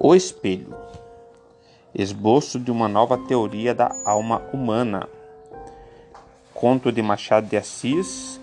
O 0.00 0.14
Espelho 0.14 0.76
Esboço 1.92 2.60
de 2.60 2.70
uma 2.70 2.86
nova 2.86 3.18
teoria 3.18 3.74
da 3.74 3.90
alma 4.04 4.40
humana. 4.52 5.08
Conto 6.54 6.92
de 6.92 7.02
Machado 7.02 7.48
de 7.48 7.56
Assis, 7.56 8.40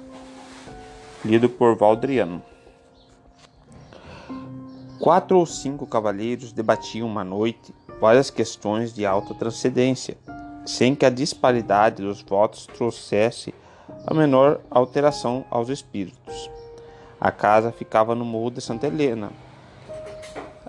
lido 1.23 1.47
por 1.47 1.77
Valdriano. 1.77 2.43
Quatro 4.99 5.39
ou 5.39 5.45
cinco 5.45 5.87
cavalheiros 5.87 6.51
debatiam 6.51 7.07
uma 7.07 7.23
noite 7.23 7.73
várias 8.01 8.29
questões 8.29 8.93
de 8.93 9.05
alta 9.05 9.33
transcendência, 9.33 10.17
sem 10.65 10.93
que 10.93 11.05
a 11.05 11.09
disparidade 11.09 12.03
dos 12.03 12.21
votos 12.21 12.65
trouxesse 12.65 13.55
a 14.05 14.13
menor 14.13 14.59
alteração 14.69 15.45
aos 15.49 15.69
espíritos. 15.69 16.51
A 17.17 17.31
casa 17.31 17.71
ficava 17.71 18.13
no 18.13 18.25
morro 18.25 18.51
de 18.51 18.59
Santa 18.59 18.87
Helena, 18.87 19.31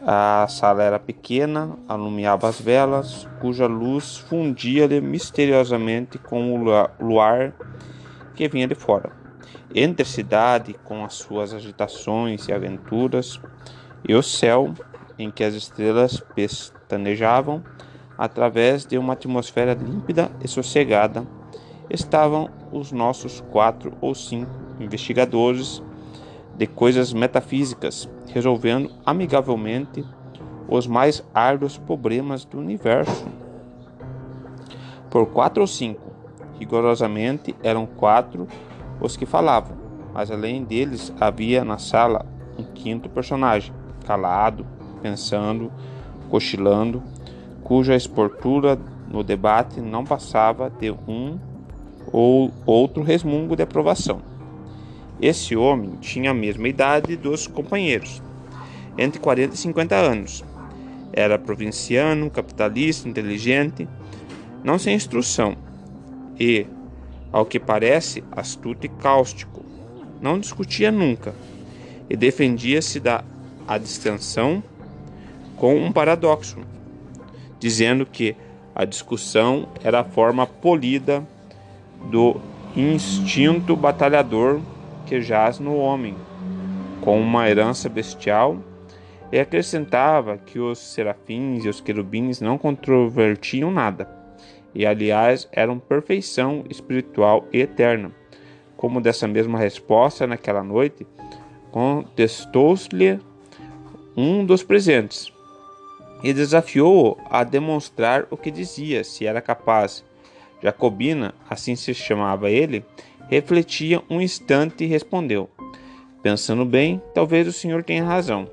a 0.05 0.47
sala 0.49 0.83
era 0.83 0.99
pequena, 0.99 1.77
alumiava 1.89 2.49
as 2.49 2.61
velas, 2.61 3.29
cuja 3.41 3.67
luz 3.67 4.19
fundia-lhe 4.19 5.01
misteriosamente 5.01 6.19
com 6.19 6.53
o 6.53 6.89
luar 7.01 7.53
que 8.35 8.49
vinha 8.49 8.69
de 8.69 8.75
fora. 8.75 9.11
Entre 9.75 10.03
a 10.03 10.07
cidade, 10.07 10.75
com 10.85 11.05
as 11.05 11.15
suas 11.15 11.53
agitações 11.53 12.49
e 12.49 12.53
aventuras, 12.53 13.41
e 14.07 14.15
o 14.15 14.23
céu, 14.23 14.73
em 15.19 15.31
que 15.31 15.43
as 15.43 15.55
estrelas 15.55 16.23
pestanejavam, 16.35 17.63
através 18.17 18.87
de 18.87 18.97
uma 18.99 19.15
atmosfera 19.15 19.75
límpida 19.75 20.31
e 20.43 20.49
sossegada, 20.49 21.27
estavam 21.91 22.51
os 22.73 22.93
nossos 22.93 23.41
quatro 23.51 23.93
ou 24.01 24.15
cinco 24.15 24.51
investigadores 24.81 25.83
de 26.57 26.67
coisas 26.67 27.13
metafísicas, 27.13 28.09
resolvendo 28.29 28.91
amigavelmente 29.05 30.05
os 30.69 30.87
mais 30.87 31.23
árduos 31.35 31.77
problemas 31.77 32.45
do 32.45 32.59
universo. 32.59 33.27
Por 35.11 35.27
quatro 35.27 35.61
ou 35.63 35.67
cinco, 35.67 36.11
rigorosamente 36.59 37.55
eram 37.63 37.87
quatro 37.87 38.47
os 39.01 39.17
que 39.17 39.27
falavam, 39.27 39.77
mas 40.15 40.31
além 40.31 40.65
deles 40.65 41.13
havia 41.21 41.65
na 41.65 41.79
sala 41.79 42.25
um 42.59 42.65
quinto 42.65 43.09
personagem, 43.09 43.75
calado, 44.07 44.67
pensando, 45.03 45.71
cochilando, 46.31 47.03
cuja 47.63 47.95
esportura 47.95 48.79
no 49.09 49.23
debate 49.23 49.81
não 49.81 50.05
passava 50.05 50.71
de 50.71 50.91
um 50.91 51.39
ou 52.11 52.51
outro 52.65 53.03
resmungo 53.03 53.55
de 53.55 53.63
aprovação. 53.63 54.36
Esse 55.21 55.57
homem 55.57 55.97
tinha 56.01 56.31
a 56.31 56.35
mesma 56.35 56.69
idade 56.69 57.17
dos 57.17 57.47
companheiros, 57.47 58.23
entre 58.99 59.19
40 59.19 59.55
e 59.55 59.59
50 59.59 59.95
anos. 59.95 60.45
Era 61.13 61.39
provinciano, 61.39 62.31
capitalista, 62.31 63.09
inteligente, 63.09 63.89
não 64.63 64.79
sem 64.79 64.95
instrução 64.95 65.57
e, 66.39 66.67
ao 67.33 67.47
que 67.47 67.59
parece, 67.59 68.23
astuto 68.31 68.85
e 68.85 68.89
cáustico. 68.89 69.65
Não 70.21 70.39
discutia 70.39 70.91
nunca 70.91 71.35
e 72.11 72.17
defendia-se 72.17 73.01
da 73.01 73.25
adstensão 73.67 74.63
com 75.57 75.77
um 75.77 75.91
paradoxo, 75.91 76.59
dizendo 77.59 78.05
que 78.05 78.37
a 78.75 78.85
discussão 78.85 79.69
era 79.83 80.01
a 80.01 80.05
forma 80.05 80.47
polida 80.47 81.27
do 82.11 82.39
instinto 82.77 83.75
batalhador 83.75 84.61
que 85.07 85.21
jaz 85.21 85.59
no 85.59 85.77
homem, 85.77 86.17
com 87.01 87.21
uma 87.21 87.49
herança 87.49 87.89
bestial, 87.89 88.59
e 89.33 89.39
acrescentava 89.39 90.37
que 90.37 90.59
os 90.59 90.79
serafins 90.79 91.65
e 91.65 91.69
os 91.69 91.81
querubins 91.81 92.41
não 92.41 92.59
controvertiam 92.59 93.71
nada, 93.71 94.09
e 94.75 94.85
aliás 94.85 95.49
eram 95.53 95.79
perfeição 95.79 96.65
espiritual 96.69 97.47
e 97.53 97.61
eterna. 97.61 98.13
Como 98.77 99.01
dessa 99.01 99.27
mesma 99.27 99.59
resposta 99.59 100.27
naquela 100.27 100.63
noite, 100.63 101.07
contestou-lhe 101.71 103.19
um 104.17 104.45
dos 104.45 104.63
presentes 104.63 105.33
e 106.23 106.33
desafiou-o 106.33 107.17
a 107.31 107.45
demonstrar 107.45 108.27
o 108.31 108.37
que 108.37 108.51
dizia, 108.51 109.05
se 109.05 109.27
era 109.27 109.41
capaz. 109.41 110.05
Jacobina, 110.63 111.35
assim 111.49 111.77
se 111.77 111.95
chamava 111.95 112.51
ele, 112.51 112.85
Refletia 113.29 114.03
um 114.09 114.21
instante 114.21 114.85
e 114.85 114.87
respondeu: 114.87 115.51
Pensando 116.23 116.65
bem, 116.65 117.03
talvez 117.15 117.47
o 117.47 117.53
senhor 117.53 117.83
tenha 117.83 118.05
razão. 118.05 118.49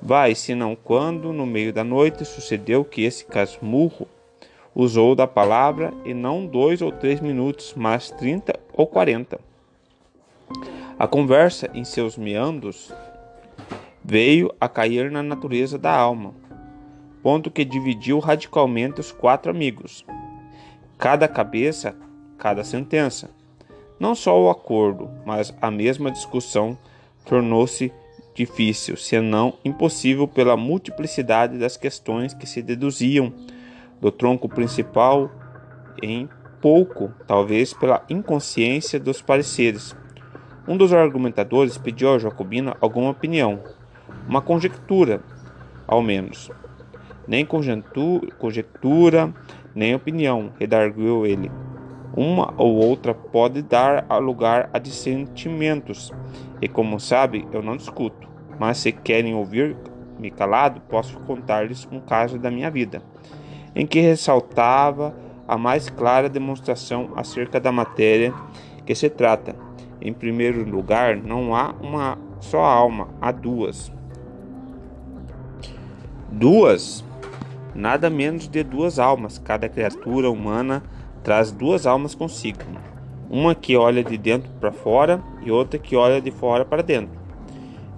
Vai, 0.00 0.34
senão 0.34 0.76
quando, 0.76 1.32
no 1.32 1.46
meio 1.46 1.72
da 1.72 1.82
noite, 1.82 2.24
sucedeu 2.24 2.84
que 2.84 3.02
esse 3.02 3.24
casmurro 3.24 4.06
usou 4.74 5.14
da 5.14 5.26
palavra 5.26 5.92
e 6.04 6.12
não 6.12 6.46
dois 6.46 6.82
ou 6.82 6.92
três 6.92 7.20
minutos, 7.20 7.74
mas 7.76 8.10
trinta 8.10 8.58
ou 8.72 8.86
quarenta. 8.86 9.40
A 10.98 11.06
conversa, 11.06 11.70
em 11.74 11.84
seus 11.84 12.16
meandros, 12.16 12.92
veio 14.04 14.54
a 14.60 14.68
cair 14.68 15.10
na 15.10 15.22
natureza 15.22 15.78
da 15.78 15.94
alma, 15.94 16.34
ponto 17.22 17.50
que 17.50 17.64
dividiu 17.64 18.18
radicalmente 18.18 19.00
os 19.00 19.10
quatro 19.12 19.50
amigos. 19.50 20.04
Cada 20.96 21.26
cabeça, 21.26 21.96
cada 22.38 22.62
sentença. 22.62 23.30
Não 23.98 24.14
só 24.14 24.38
o 24.38 24.50
acordo, 24.50 25.10
mas 25.24 25.54
a 25.60 25.70
mesma 25.70 26.10
discussão 26.10 26.76
tornou-se 27.24 27.92
difícil, 28.34 28.96
senão 28.96 29.54
impossível, 29.64 30.28
pela 30.28 30.56
multiplicidade 30.56 31.58
das 31.58 31.76
questões 31.76 32.34
que 32.34 32.46
se 32.46 32.60
deduziam 32.60 33.32
do 34.00 34.12
tronco 34.12 34.48
principal, 34.48 35.30
em 36.02 36.28
pouco, 36.60 37.10
talvez 37.26 37.72
pela 37.72 38.04
inconsciência 38.10 39.00
dos 39.00 39.22
pareceres. 39.22 39.96
Um 40.68 40.76
dos 40.76 40.92
argumentadores 40.92 41.78
pediu 41.78 42.12
a 42.12 42.18
Jacobina 42.18 42.76
alguma 42.80 43.10
opinião, 43.10 43.60
uma 44.28 44.42
conjectura, 44.42 45.22
ao 45.86 46.02
menos. 46.02 46.50
Nem 47.26 47.46
conjectura, 47.46 49.32
nem 49.74 49.94
opinião, 49.94 50.52
redarguiu 50.58 51.24
ele. 51.24 51.50
Uma 52.16 52.54
ou 52.56 52.74
outra 52.76 53.12
pode 53.14 53.60
dar 53.60 54.06
lugar 54.20 54.70
a 54.72 54.78
dissentimentos, 54.78 56.10
e 56.62 56.66
como 56.66 56.98
sabe, 56.98 57.46
eu 57.52 57.62
não 57.62 57.76
discuto. 57.76 58.26
Mas 58.58 58.78
se 58.78 58.90
querem 58.90 59.34
ouvir-me 59.34 60.30
calado, 60.30 60.80
posso 60.88 61.20
contar-lhes 61.20 61.86
um 61.92 62.00
caso 62.00 62.38
da 62.38 62.50
minha 62.50 62.70
vida, 62.70 63.02
em 63.74 63.86
que 63.86 64.00
ressaltava 64.00 65.14
a 65.46 65.58
mais 65.58 65.90
clara 65.90 66.28
demonstração 66.28 67.10
acerca 67.14 67.60
da 67.60 67.70
matéria 67.70 68.32
que 68.86 68.94
se 68.94 69.10
trata. 69.10 69.54
Em 70.00 70.12
primeiro 70.12 70.68
lugar, 70.68 71.16
não 71.16 71.54
há 71.54 71.74
uma 71.80 72.18
só 72.40 72.64
alma, 72.64 73.08
há 73.20 73.30
duas. 73.30 73.92
Duas? 76.32 77.04
Nada 77.74 78.08
menos 78.08 78.48
de 78.48 78.62
duas 78.62 78.98
almas, 78.98 79.38
cada 79.38 79.68
criatura 79.68 80.30
humana 80.30 80.82
traz 81.26 81.50
duas 81.50 81.88
almas 81.88 82.14
consigo, 82.14 82.60
uma 83.28 83.52
que 83.52 83.76
olha 83.76 84.04
de 84.04 84.16
dentro 84.16 84.48
para 84.60 84.70
fora 84.70 85.20
e 85.42 85.50
outra 85.50 85.76
que 85.76 85.96
olha 85.96 86.20
de 86.20 86.30
fora 86.30 86.64
para 86.64 86.84
dentro. 86.84 87.18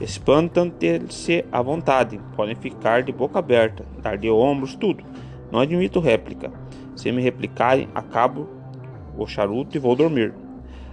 Espantam-se 0.00 1.44
à 1.52 1.60
vontade, 1.60 2.18
podem 2.34 2.54
ficar 2.54 3.02
de 3.02 3.12
boca 3.12 3.38
aberta, 3.38 3.84
dar 4.00 4.16
de 4.16 4.30
ombros, 4.30 4.74
tudo. 4.74 5.04
Não 5.52 5.60
admito 5.60 6.00
réplica. 6.00 6.50
Se 6.96 7.12
me 7.12 7.20
replicarem, 7.20 7.86
acabo 7.94 8.48
o 9.14 9.26
charuto 9.26 9.76
e 9.76 9.78
vou 9.78 9.94
dormir. 9.94 10.32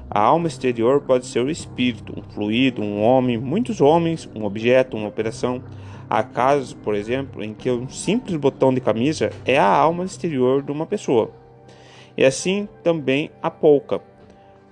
A 0.09 0.19
alma 0.19 0.49
exterior 0.49 0.99
pode 0.99 1.25
ser 1.27 1.39
o 1.39 1.49
espírito, 1.49 2.19
um 2.19 2.33
fluido, 2.33 2.81
um 2.81 3.01
homem, 3.01 3.37
muitos 3.37 3.79
homens, 3.79 4.29
um 4.35 4.43
objeto, 4.43 4.97
uma 4.97 5.07
operação. 5.07 5.63
Há 6.09 6.21
casos, 6.21 6.73
por 6.73 6.95
exemplo, 6.95 7.41
em 7.41 7.53
que 7.53 7.71
um 7.71 7.87
simples 7.87 8.35
botão 8.35 8.73
de 8.73 8.81
camisa 8.81 9.31
é 9.45 9.57
a 9.57 9.65
alma 9.65 10.03
exterior 10.03 10.61
de 10.61 10.73
uma 10.73 10.85
pessoa. 10.85 11.44
E 12.17 12.23
assim 12.23 12.67
também 12.83 13.29
a 13.41 13.51
polca, 13.51 14.01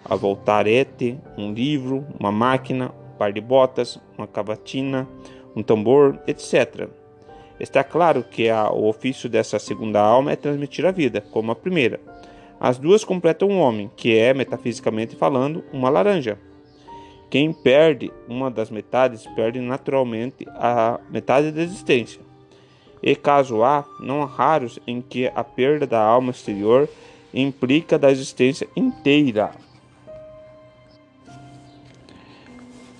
a 0.06 0.16
voltarete, 0.16 1.18
um 1.38 1.54
livro, 1.54 2.06
uma 2.20 2.32
máquina, 2.32 2.92
um 3.14 3.18
par 3.18 3.32
de 3.32 3.42
botas, 3.42 4.00
uma 4.18 4.28
cavatina, 4.28 5.08
um 5.56 5.62
tambor, 5.62 6.20
etc. 6.28 6.90
Está 7.60 7.84
claro 7.84 8.24
que 8.24 8.50
a, 8.50 8.70
o 8.70 8.88
ofício 8.88 9.30
dessa 9.30 9.60
segunda 9.60 10.02
alma 10.02 10.32
é 10.32 10.36
transmitir 10.36 10.86
a 10.86 10.92
vida, 10.92 11.22
como 11.22 11.52
a 11.52 11.56
primeira. 11.56 12.00
As 12.60 12.78
duas 12.78 13.04
completam 13.04 13.50
um 13.50 13.60
homem, 13.60 13.92
que 13.96 14.18
é, 14.18 14.34
metafisicamente 14.34 15.16
falando, 15.16 15.64
uma 15.72 15.90
laranja. 15.90 16.38
Quem 17.30 17.52
perde 17.52 18.12
uma 18.28 18.50
das 18.50 18.70
metades 18.70 19.26
perde 19.36 19.60
naturalmente 19.60 20.46
a 20.50 21.00
metade 21.10 21.52
da 21.52 21.62
existência. 21.62 22.22
E 23.02 23.16
caso 23.16 23.64
há, 23.64 23.86
não 24.00 24.22
há 24.22 24.26
raros 24.26 24.80
em 24.88 25.02
que 25.02 25.28
a 25.36 25.44
perda 25.44 25.86
da 25.86 26.02
alma 26.02 26.32
exterior 26.32 26.88
implica 27.34 27.98
da 27.98 28.12
existência 28.12 28.68
inteira. 28.76 29.52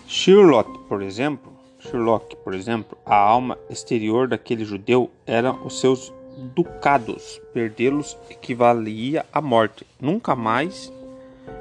Charlotte, 0.08 0.78
por 0.88 1.02
exemplo, 1.02 1.54
Sherlock, 1.84 2.36
por 2.38 2.54
exemplo, 2.54 2.98
a 3.06 3.16
alma 3.16 3.58
exterior 3.70 4.28
daquele 4.28 4.64
judeu 4.64 5.12
eram 5.26 5.66
os 5.66 5.80
seus 5.80 6.14
ducados. 6.56 7.42
Perdê-los 7.54 8.18
equivalia 8.30 9.26
à 9.34 9.42
morte. 9.42 9.86
Nunca 10.00 10.36
mais 10.36 10.92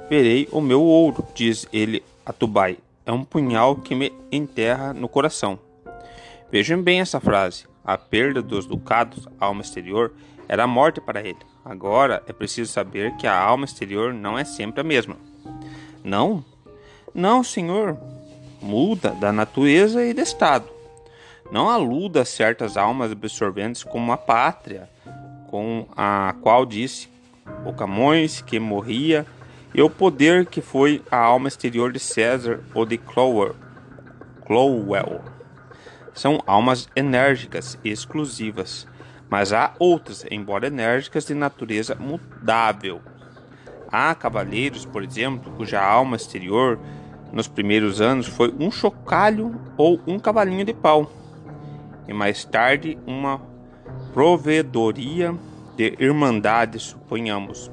verei 0.08 0.48
o 0.52 0.60
meu 0.60 0.80
ouro, 0.82 1.26
diz 1.34 1.66
ele 1.72 2.02
a 2.25 2.32
Tubai. 2.32 2.78
É 3.04 3.10
um 3.10 3.25
punhal 3.25 3.76
que 3.76 3.94
me 3.94 4.12
enterra 4.30 4.92
no 4.92 5.08
coração. 5.08 5.58
Vejam 6.50 6.80
bem 6.80 7.00
essa 7.00 7.18
frase. 7.18 7.66
A 7.84 7.98
perda 7.98 8.40
dos 8.40 8.64
ducados, 8.64 9.26
alma 9.40 9.62
exterior, 9.62 10.12
era 10.48 10.64
a 10.64 10.68
morte 10.68 11.00
para 11.00 11.20
ele. 11.20 11.51
Agora 11.64 12.23
é 12.26 12.32
preciso 12.32 12.73
saber 12.73 13.17
que 13.17 13.26
a 13.26 13.38
alma 13.38 13.64
exterior 13.64 14.12
não 14.12 14.38
é 14.38 14.44
sempre 14.44 14.81
a 14.81 14.85
mesma. 14.85 15.17
Não? 16.03 16.44
Não, 17.14 17.44
senhor. 17.44 17.97
Muda 18.61 19.11
da 19.11 19.32
natureza 19.32 20.05
e 20.05 20.12
do 20.12 20.20
estado. 20.20 20.67
Não 21.50 21.69
aluda 21.69 22.23
a 22.23 22.25
certas 22.25 22.76
almas 22.76 23.12
absorventes 23.12 23.85
como 23.85 24.11
a 24.12 24.17
pátria, 24.17 24.88
com 25.49 25.87
a 25.97 26.35
qual 26.41 26.64
disse 26.64 27.09
o 27.64 27.73
Camões 27.73 28.41
que 28.41 28.59
morria, 28.59 29.26
e 29.75 29.82
o 29.82 29.88
poder 29.88 30.47
que 30.47 30.61
foi 30.61 31.03
a 31.11 31.17
alma 31.17 31.49
exterior 31.49 31.93
de 31.93 31.99
César 31.99 32.61
ou 32.75 32.85
de 32.85 32.99
Crowell. 32.99 33.56
Crowell. 34.44 35.20
São 36.14 36.43
almas 36.47 36.88
enérgicas 36.94 37.79
e 37.82 37.91
exclusivas, 37.91 38.87
mas 39.32 39.50
há 39.50 39.73
outras, 39.79 40.26
embora 40.31 40.67
enérgicas, 40.67 41.25
de 41.25 41.32
natureza 41.32 41.96
mudável. 41.99 43.00
Há 43.90 44.14
cavaleiros, 44.14 44.84
por 44.84 45.02
exemplo, 45.02 45.50
cuja 45.56 45.82
alma 45.82 46.17
exterior 46.17 46.79
nos 47.32 47.49
primeiros 47.49 48.02
anos 48.02 48.26
foi 48.26 48.55
um 48.61 48.70
chocalho 48.70 49.58
ou 49.79 49.99
um 50.06 50.19
cavalinho 50.19 50.67
de 50.67 50.75
pau, 50.75 51.11
e 52.06 52.12
mais 52.12 52.44
tarde 52.44 52.99
uma 53.06 53.40
provedoria 54.12 55.35
de 55.78 55.96
irmandade, 55.99 56.78
suponhamos. 56.78 57.70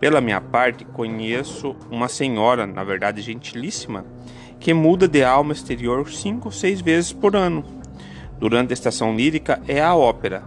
Pela 0.00 0.22
minha 0.22 0.40
parte, 0.40 0.86
conheço 0.86 1.76
uma 1.90 2.08
senhora, 2.08 2.66
na 2.66 2.82
verdade 2.82 3.20
gentilíssima, 3.20 4.06
que 4.58 4.72
muda 4.72 5.06
de 5.06 5.22
alma 5.22 5.52
exterior 5.52 6.10
cinco 6.10 6.48
ou 6.48 6.52
seis 6.52 6.80
vezes 6.80 7.12
por 7.12 7.36
ano. 7.36 7.62
Durante 8.38 8.70
a 8.70 8.72
estação 8.72 9.14
lírica 9.14 9.60
é 9.68 9.82
a 9.82 9.94
ópera, 9.94 10.42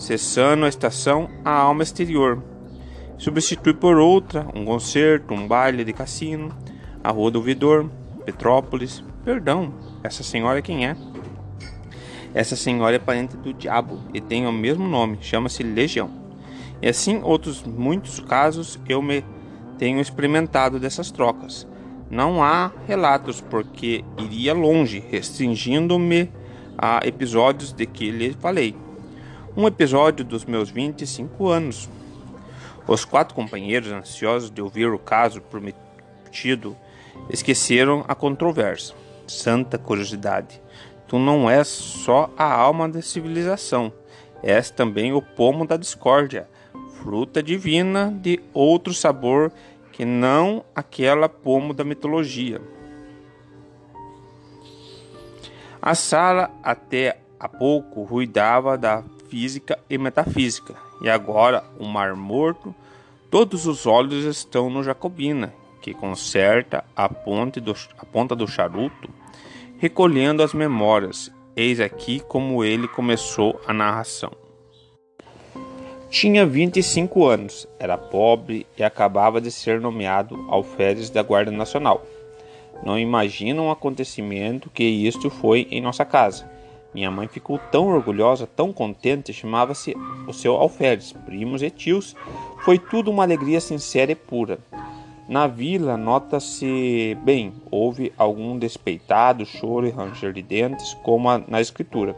cessando 0.00 0.64
a 0.64 0.68
estação 0.68 1.28
a 1.44 1.52
alma 1.52 1.82
exterior. 1.82 2.42
Substitui 3.18 3.74
por 3.74 3.98
outra 3.98 4.46
um 4.54 4.64
concerto, 4.64 5.34
um 5.34 5.46
baile 5.46 5.84
de 5.84 5.92
cassino, 5.92 6.50
a 7.04 7.10
Rua 7.10 7.30
do 7.30 7.38
Ouvidor, 7.38 7.88
Petrópolis. 8.24 9.04
Perdão, 9.22 9.74
essa 10.02 10.22
senhora 10.22 10.62
quem 10.62 10.86
é? 10.86 10.96
Essa 12.32 12.56
senhora 12.56 12.96
é 12.96 12.98
parente 12.98 13.36
do 13.36 13.52
diabo 13.52 14.00
e 14.14 14.22
tem 14.22 14.46
o 14.46 14.52
mesmo 14.52 14.88
nome, 14.88 15.18
chama-se 15.20 15.62
Legião. 15.62 16.10
E 16.80 16.88
assim 16.88 17.20
outros 17.22 17.62
muitos 17.62 18.20
casos 18.20 18.80
eu 18.88 19.02
me 19.02 19.22
tenho 19.76 20.00
experimentado 20.00 20.80
dessas 20.80 21.10
trocas. 21.10 21.68
Não 22.10 22.42
há 22.42 22.72
relatos 22.86 23.42
porque 23.42 24.02
iria 24.18 24.54
longe, 24.54 25.04
restringindo-me 25.10 26.32
a 26.78 27.00
episódios 27.06 27.72
de 27.74 27.84
que 27.84 28.10
lhe 28.10 28.32
falei. 28.32 28.74
Um 29.56 29.66
episódio 29.66 30.24
dos 30.24 30.44
meus 30.44 30.70
25 30.70 31.48
anos. 31.48 31.88
Os 32.86 33.04
quatro 33.04 33.34
companheiros, 33.34 33.90
ansiosos 33.90 34.48
de 34.48 34.62
ouvir 34.62 34.86
o 34.86 34.98
caso 34.98 35.40
prometido, 35.40 36.76
esqueceram 37.28 38.04
a 38.06 38.14
controvérsia. 38.14 38.94
Santa 39.26 39.76
curiosidade. 39.76 40.62
Tu 41.08 41.18
não 41.18 41.50
és 41.50 41.66
só 41.66 42.30
a 42.38 42.44
alma 42.44 42.88
da 42.88 43.02
civilização, 43.02 43.92
és 44.40 44.70
também 44.70 45.12
o 45.12 45.20
pomo 45.20 45.66
da 45.66 45.76
discórdia, 45.76 46.48
fruta 47.02 47.42
divina 47.42 48.16
de 48.22 48.40
outro 48.54 48.94
sabor 48.94 49.50
que 49.90 50.04
não 50.04 50.64
aquela 50.76 51.28
pomo 51.28 51.74
da 51.74 51.82
mitologia. 51.82 52.62
A 55.82 55.96
sala 55.96 56.50
até 56.62 57.18
há 57.38 57.48
pouco 57.48 58.04
ruidava 58.04 58.78
da 58.78 59.02
física 59.30 59.78
e 59.88 59.96
metafísica, 59.96 60.74
e 61.00 61.08
agora 61.08 61.62
o 61.78 61.86
mar 61.86 62.16
morto, 62.16 62.74
todos 63.30 63.64
os 63.66 63.86
olhos 63.86 64.24
estão 64.24 64.68
no 64.68 64.82
Jacobina, 64.82 65.54
que 65.80 65.94
conserta 65.94 66.84
a, 66.96 67.08
do, 67.08 67.76
a 67.96 68.04
ponta 68.04 68.34
do 68.34 68.46
charuto, 68.48 69.08
recolhendo 69.78 70.42
as 70.42 70.52
memórias. 70.52 71.32
Eis 71.56 71.80
aqui 71.80 72.20
como 72.20 72.64
ele 72.64 72.88
começou 72.88 73.60
a 73.66 73.72
narração. 73.72 74.32
Tinha 76.10 76.44
25 76.44 77.26
anos, 77.26 77.68
era 77.78 77.96
pobre 77.96 78.66
e 78.76 78.82
acabava 78.82 79.40
de 79.40 79.50
ser 79.50 79.80
nomeado 79.80 80.44
alferes 80.48 81.08
da 81.08 81.22
Guarda 81.22 81.52
Nacional. 81.52 82.04
Não 82.84 82.98
imaginam 82.98 83.66
um 83.66 83.70
acontecimento 83.70 84.70
que 84.70 84.82
isto 84.82 85.30
foi 85.30 85.68
em 85.70 85.80
nossa 85.80 86.04
casa. 86.04 86.50
Minha 86.92 87.10
mãe 87.10 87.28
ficou 87.28 87.58
tão 87.70 87.86
orgulhosa, 87.86 88.46
tão 88.46 88.72
contente, 88.72 89.32
chamava-se 89.32 89.94
o 90.26 90.32
seu 90.32 90.54
alferes, 90.54 91.12
primos 91.12 91.62
e 91.62 91.70
tios. 91.70 92.16
Foi 92.64 92.78
tudo 92.78 93.10
uma 93.10 93.22
alegria 93.22 93.60
sincera 93.60 94.12
e 94.12 94.16
pura. 94.16 94.58
Na 95.28 95.46
vila, 95.46 95.96
nota-se 95.96 97.16
bem, 97.22 97.52
houve 97.70 98.12
algum 98.18 98.58
despeitado, 98.58 99.46
choro 99.46 99.86
e 99.86 99.90
ranger 99.90 100.32
de 100.32 100.42
dentes, 100.42 100.92
como 101.04 101.28
na 101.46 101.60
escritura. 101.60 102.16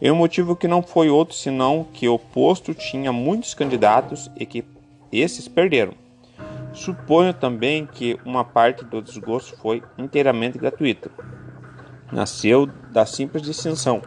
E 0.00 0.08
o 0.08 0.14
motivo 0.14 0.54
que 0.54 0.68
não 0.68 0.80
foi 0.80 1.10
outro 1.10 1.34
senão 1.34 1.84
que 1.92 2.08
o 2.08 2.16
posto 2.16 2.72
tinha 2.72 3.12
muitos 3.12 3.54
candidatos 3.54 4.30
e 4.36 4.46
que 4.46 4.64
esses 5.10 5.48
perderam. 5.48 5.94
Suponho 6.72 7.34
também 7.34 7.86
que 7.86 8.18
uma 8.24 8.44
parte 8.44 8.84
do 8.84 9.02
desgosto 9.02 9.56
foi 9.56 9.82
inteiramente 9.98 10.56
gratuita. 10.56 11.10
Nasceu 12.14 12.66
da 12.92 13.04
simples 13.04 13.42
distinção. 13.42 14.00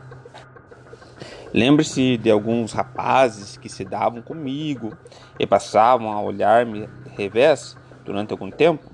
Lembre-se 1.54 2.16
de 2.16 2.32
alguns 2.32 2.72
rapazes 2.72 3.58
que 3.58 3.68
se 3.68 3.84
davam 3.84 4.22
comigo 4.22 4.96
e 5.38 5.46
passavam 5.46 6.10
a 6.10 6.22
olhar-me 6.22 6.88
revés 7.18 7.76
durante 8.06 8.32
algum 8.32 8.50
tempo 8.50 8.90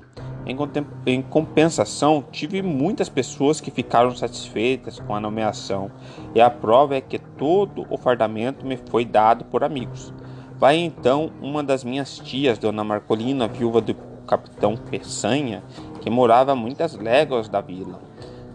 em 1.05 1.21
compensação, 1.21 2.25
tive 2.31 2.63
muitas 2.63 3.07
pessoas 3.07 3.61
que 3.61 3.69
ficaram 3.69 4.15
satisfeitas 4.15 4.99
com 4.99 5.15
a 5.15 5.19
nomeação, 5.19 5.91
e 6.33 6.41
a 6.41 6.49
prova 6.49 6.95
é 6.95 7.01
que 7.01 7.17
todo 7.17 7.85
o 7.89 7.97
fardamento 7.97 8.65
me 8.65 8.77
foi 8.89 9.05
dado 9.05 9.45
por 9.45 9.63
amigos. 9.63 10.11
Vai 10.57 10.77
então 10.77 11.31
uma 11.39 11.63
das 11.63 11.83
minhas 11.83 12.17
tias, 12.17 12.57
Dona 12.57 12.83
Marcolina, 12.83 13.47
viúva 13.47 13.79
do 13.79 13.95
capitão 14.27 14.75
Peçanha, 14.75 15.63
que 16.01 16.09
morava 16.09 16.51
a 16.51 16.55
muitas 16.55 16.95
léguas 16.95 17.47
da 17.47 17.61
vila, 17.61 18.01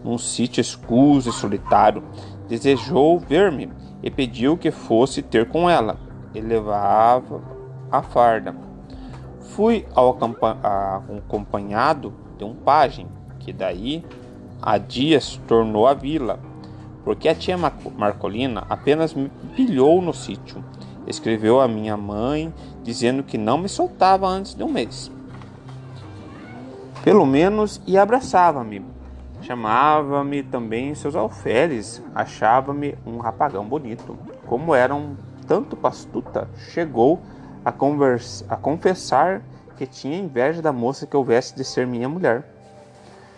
num 0.03 0.17
sítio 0.17 0.61
escuso 0.61 1.29
e 1.29 1.33
solitário, 1.33 2.03
desejou 2.47 3.19
ver-me 3.19 3.69
e 4.01 4.09
pediu 4.09 4.57
que 4.57 4.71
fosse 4.71 5.21
ter 5.21 5.47
com 5.47 5.69
ela. 5.69 5.97
E 6.33 6.39
levava 6.39 7.41
a 7.91 8.01
farda. 8.01 8.55
Fui 9.39 9.85
ao 9.95 10.11
acompanhado 10.11 12.13
de 12.37 12.43
um 12.43 12.53
pajem, 12.53 13.07
que 13.39 13.51
daí 13.51 14.05
a 14.61 14.77
dias 14.77 15.39
tornou 15.47 15.87
a 15.87 15.93
vila, 15.93 16.39
porque 17.03 17.27
a 17.27 17.35
tia 17.35 17.57
Marcolina 17.57 18.65
apenas 18.69 19.13
me 19.13 19.29
pilhou 19.55 20.01
no 20.01 20.13
sítio. 20.13 20.63
Escreveu 21.07 21.59
a 21.59 21.67
minha 21.67 21.97
mãe 21.97 22.53
dizendo 22.83 23.23
que 23.23 23.37
não 23.37 23.57
me 23.57 23.67
soltava 23.67 24.27
antes 24.27 24.53
de 24.53 24.63
um 24.63 24.71
mês. 24.71 25.11
Pelo 27.03 27.25
menos 27.25 27.81
e 27.87 27.97
abraçava-me. 27.97 28.85
Chamava-me 29.49 30.43
também 30.43 30.93
seus 30.93 31.15
alferes, 31.15 32.03
achava-me 32.13 32.95
um 33.03 33.17
rapagão 33.17 33.65
bonito. 33.65 34.15
Como 34.45 34.75
era 34.75 34.93
um 34.93 35.15
tanto 35.47 35.75
pastuta, 35.75 36.47
chegou 36.71 37.19
a, 37.65 37.71
conversa, 37.71 38.45
a 38.47 38.55
confessar 38.55 39.41
que 39.75 39.87
tinha 39.87 40.19
inveja 40.19 40.61
da 40.61 40.71
moça 40.71 41.07
que 41.07 41.17
houvesse 41.17 41.55
de 41.55 41.63
ser 41.63 41.87
minha 41.87 42.07
mulher. 42.07 42.43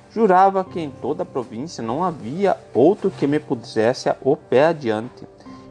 Jurava 0.09 0.65
que 0.65 0.81
em 0.81 0.91
toda 0.91 1.23
a 1.23 1.25
província 1.25 1.81
não 1.81 2.03
havia 2.03 2.57
outro 2.73 3.09
que 3.09 3.25
me 3.25 3.39
pusesse 3.39 4.13
o 4.21 4.35
pé 4.35 4.65
adiante, 4.65 5.25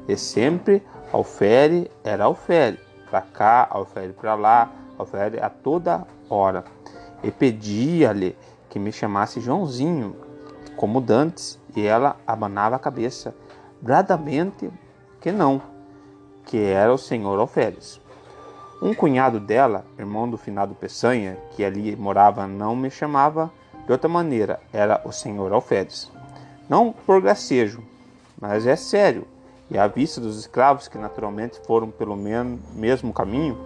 e 0.09 0.16
sempre 0.16 0.82
alfere 1.12 1.90
era 2.02 2.25
alfere, 2.25 2.80
para 3.11 3.20
cá, 3.20 3.68
alfere 3.70 4.14
para 4.14 4.35
lá, 4.37 4.70
alfere 4.99 5.38
a 5.38 5.50
toda 5.50 6.06
hora. 6.30 6.64
E 7.23 7.30
pedia-lhe 7.30 8.35
que 8.70 8.78
me 8.78 8.90
chamasse 8.90 9.38
Joãozinho, 9.38 10.30
como 10.81 10.99
dantes, 10.99 11.61
e 11.77 11.87
ela 11.87 12.17
abanava 12.27 12.77
a 12.77 12.79
cabeça, 12.79 13.35
bradamente 13.83 14.71
que 15.21 15.31
não, 15.31 15.61
que 16.47 16.57
era 16.57 16.91
o 16.91 16.97
senhor 16.97 17.39
alferes. 17.39 18.01
Um 18.81 18.95
cunhado 18.95 19.39
dela, 19.39 19.85
irmão 19.99 20.27
do 20.27 20.39
finado 20.39 20.75
Peçanha, 20.75 21.37
que 21.51 21.63
ali 21.63 21.95
morava, 21.95 22.47
não 22.47 22.75
me 22.75 22.91
chamava 22.91 23.53
de 23.85 23.93
outra 23.93 24.09
maneira, 24.09 24.59
era 24.73 25.03
o 25.05 25.13
senhor 25.13 25.53
Alferes. 25.53 26.11
Não 26.67 26.93
por 26.93 27.21
gracejo, 27.21 27.83
mas 28.41 28.67
é 28.67 28.75
sério. 28.75 29.27
E 29.71 29.77
à 29.77 29.87
vista 29.87 30.19
dos 30.19 30.39
escravos 30.39 30.89
que 30.89 30.97
naturalmente 30.97 31.61
foram 31.67 31.91
pelo 31.91 32.17
mesmo 32.17 33.13
caminho, 33.13 33.59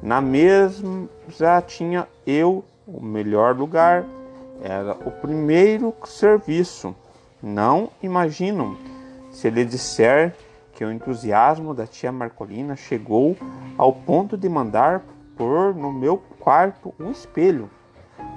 na 0.00 0.20
mesma 0.20 1.08
já 1.28 1.60
tinha 1.60 2.06
eu 2.24 2.64
o 2.86 3.02
melhor 3.02 3.56
lugar, 3.56 4.04
era 4.62 4.92
o 4.92 5.10
primeiro 5.10 5.94
serviço. 6.04 6.94
Não 7.42 7.90
imaginam 8.02 8.76
se 9.30 9.50
lhe 9.50 9.64
disser 9.64 10.34
que 10.72 10.84
o 10.84 10.92
entusiasmo 10.92 11.74
da 11.74 11.86
tia 11.86 12.12
Marcolina 12.12 12.76
chegou 12.76 13.36
ao 13.78 13.92
ponto 13.92 14.36
de 14.36 14.48
mandar 14.48 15.02
pôr 15.36 15.74
no 15.74 15.92
meu 15.92 16.18
quarto 16.40 16.94
um 16.98 17.10
espelho, 17.10 17.70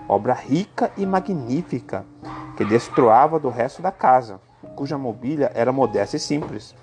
obra 0.07 0.33
rica 0.33 0.91
e 0.97 1.05
magnífica, 1.05 2.05
que 2.57 2.65
destoava 2.65 3.39
do 3.39 3.49
resto 3.49 3.81
da 3.81 3.91
casa, 3.91 4.39
cuja 4.75 4.97
mobília 4.97 5.51
era 5.53 5.71
modesta 5.71 6.17
e 6.17 6.19
simples. 6.19 6.75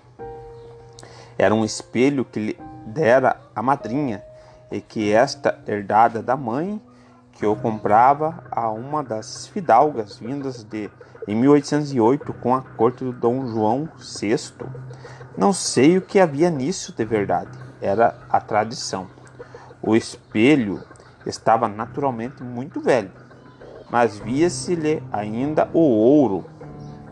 Era 1.39 1.55
um 1.55 1.65
espelho 1.65 2.25
que 2.25 2.41
lhe 2.41 2.59
dera 2.87 3.37
a 3.55 3.63
madrinha 3.63 4.23
e 4.71 4.81
que 4.81 5.13
esta 5.13 5.59
herdada 5.67 6.23
da 6.23 6.37
mãe 6.37 6.81
que 7.39 7.45
eu 7.45 7.55
comprava 7.55 8.45
a 8.51 8.71
uma 8.71 9.03
das 9.03 9.47
fidalgas 9.47 10.19
vindas 10.19 10.65
de 10.65 10.91
em 11.29 11.35
1808 11.35 12.33
com 12.35 12.55
a 12.55 12.63
corte 12.63 13.05
do 13.05 13.13
Dom 13.13 13.47
João 13.47 13.89
VI. 13.99 14.67
Não 15.37 15.53
sei 15.53 15.99
o 15.99 16.03
que 16.03 16.21
havia 16.21 16.51
nisso 16.51 16.95
de 16.97 17.05
verdade, 17.05 17.51
era 17.81 18.17
a 18.31 18.41
tradição. 18.41 19.09
O 19.83 19.95
espelho 19.95 20.83
estava 21.27 21.69
naturalmente 21.69 22.43
muito 22.43 22.81
velho, 22.81 23.11
mas 23.91 24.19
via-se-lhe 24.19 25.03
ainda 25.13 25.69
o 25.73 25.81
ouro, 25.81 26.45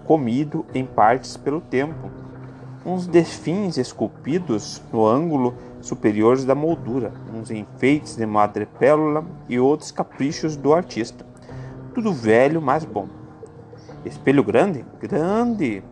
comido 0.05 0.65
em 0.73 0.87
partes 0.87 1.37
pelo 1.37 1.61
tempo, 1.61 2.11
uns 2.87 3.07
defins 3.07 3.77
esculpidos 3.77 4.81
no 4.93 5.07
ângulo 5.07 5.55
superiores 5.85 6.45
da 6.45 6.55
moldura, 6.55 7.13
uns 7.33 7.51
enfeites 7.51 8.17
de 8.17 8.25
madrepérola 8.25 9.25
e 9.49 9.59
outros 9.59 9.91
caprichos 9.91 10.57
do 10.57 10.73
artista. 10.73 11.27
Tudo 11.93 12.13
velho, 12.13 12.61
mas 12.61 12.85
bom. 12.85 13.07
Espelho 14.05 14.43
grande? 14.43 14.85
Grande! 15.01 15.83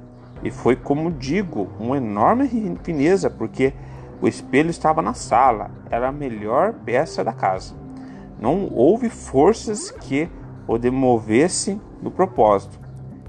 E 0.42 0.50
foi, 0.50 0.75
como 0.75 1.12
digo, 1.12 1.68
uma 1.78 1.99
enorme 1.99 2.49
fineza, 2.82 3.30
porque 3.30 3.75
o 4.20 4.26
espelho 4.26 4.70
estava 4.70 5.02
na 5.02 5.14
sala, 5.14 5.70
era 5.90 6.08
a 6.08 6.12
melhor 6.12 6.72
peça 6.84 7.22
da 7.22 7.32
casa. 7.32 7.75
Não 8.40 8.68
houve 8.72 9.08
forças 9.08 9.90
que 9.90 10.28
o 10.66 10.78
demovessem 10.78 11.80
do 12.00 12.11
propósito. 12.11 12.80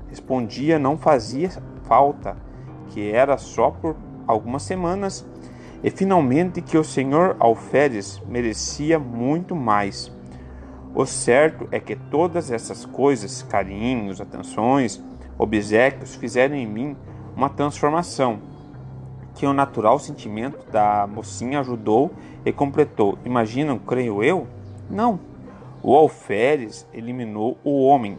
Respondia, 0.07 0.79
não 0.79 0.97
fazia 0.97 1.49
falta, 1.83 2.37
que 2.89 3.11
era 3.11 3.37
só 3.37 3.69
por 3.69 3.95
algumas 4.25 4.63
semanas 4.63 5.27
e 5.83 5.91
finalmente 5.91 6.61
que 6.61 6.77
o 6.77 6.83
senhor 6.83 7.35
Alferes 7.39 8.21
merecia 8.27 8.97
muito 8.97 9.55
mais. 9.55 10.11
O 10.95 11.05
certo 11.05 11.67
é 11.71 11.79
que 11.79 11.95
todas 11.95 12.49
essas 12.49 12.85
coisas, 12.85 13.43
carinhos, 13.43 14.21
atenções, 14.21 15.03
obsequios, 15.37 16.15
fizeram 16.15 16.55
em 16.55 16.67
mim 16.67 16.95
uma 17.35 17.49
transformação, 17.49 18.39
que 19.35 19.45
o 19.45 19.53
natural 19.53 19.99
sentimento 19.99 20.71
da 20.71 21.07
mocinha 21.07 21.59
ajudou 21.59 22.11
e 22.45 22.51
completou. 22.51 23.17
Imaginam, 23.25 23.79
creio 23.79 24.23
eu? 24.23 24.47
Não. 24.89 25.19
O 25.81 25.95
alferes 25.95 26.87
eliminou 26.93 27.57
o 27.63 27.83
homem 27.83 28.17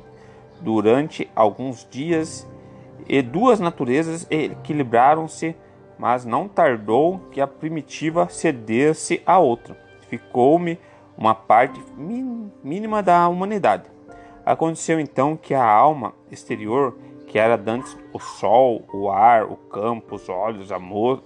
durante 0.61 1.31
alguns 1.35 1.87
dias 1.89 2.47
e 3.09 3.23
duas 3.23 3.61
naturezas 3.61 4.27
equilibraram-se 4.31 5.55
mas 5.99 6.25
não 6.25 6.49
tardou 6.49 7.21
que 7.31 7.41
a 7.41 7.47
primitiva 7.47 8.29
cedesse 8.29 9.23
à 9.25 9.39
outra. 9.39 9.77
Ficou-me 10.09 10.79
uma 11.17 11.35
parte 11.35 11.81
mínima 12.63 13.03
da 13.03 13.29
humanidade. 13.29 13.85
Aconteceu 14.45 15.01
então 15.01 15.37
que 15.37 15.55
a 15.55 15.65
alma 15.65 16.13
exterior, 16.31 16.97
que 17.27 17.39
era 17.39 17.57
dantes 17.57 17.97
o 18.13 18.19
sol, 18.19 18.85
o 18.93 19.09
ar, 19.09 19.45
o 19.45 19.57
campo, 19.57 20.17
os 20.17 20.29
olhos 20.29 20.69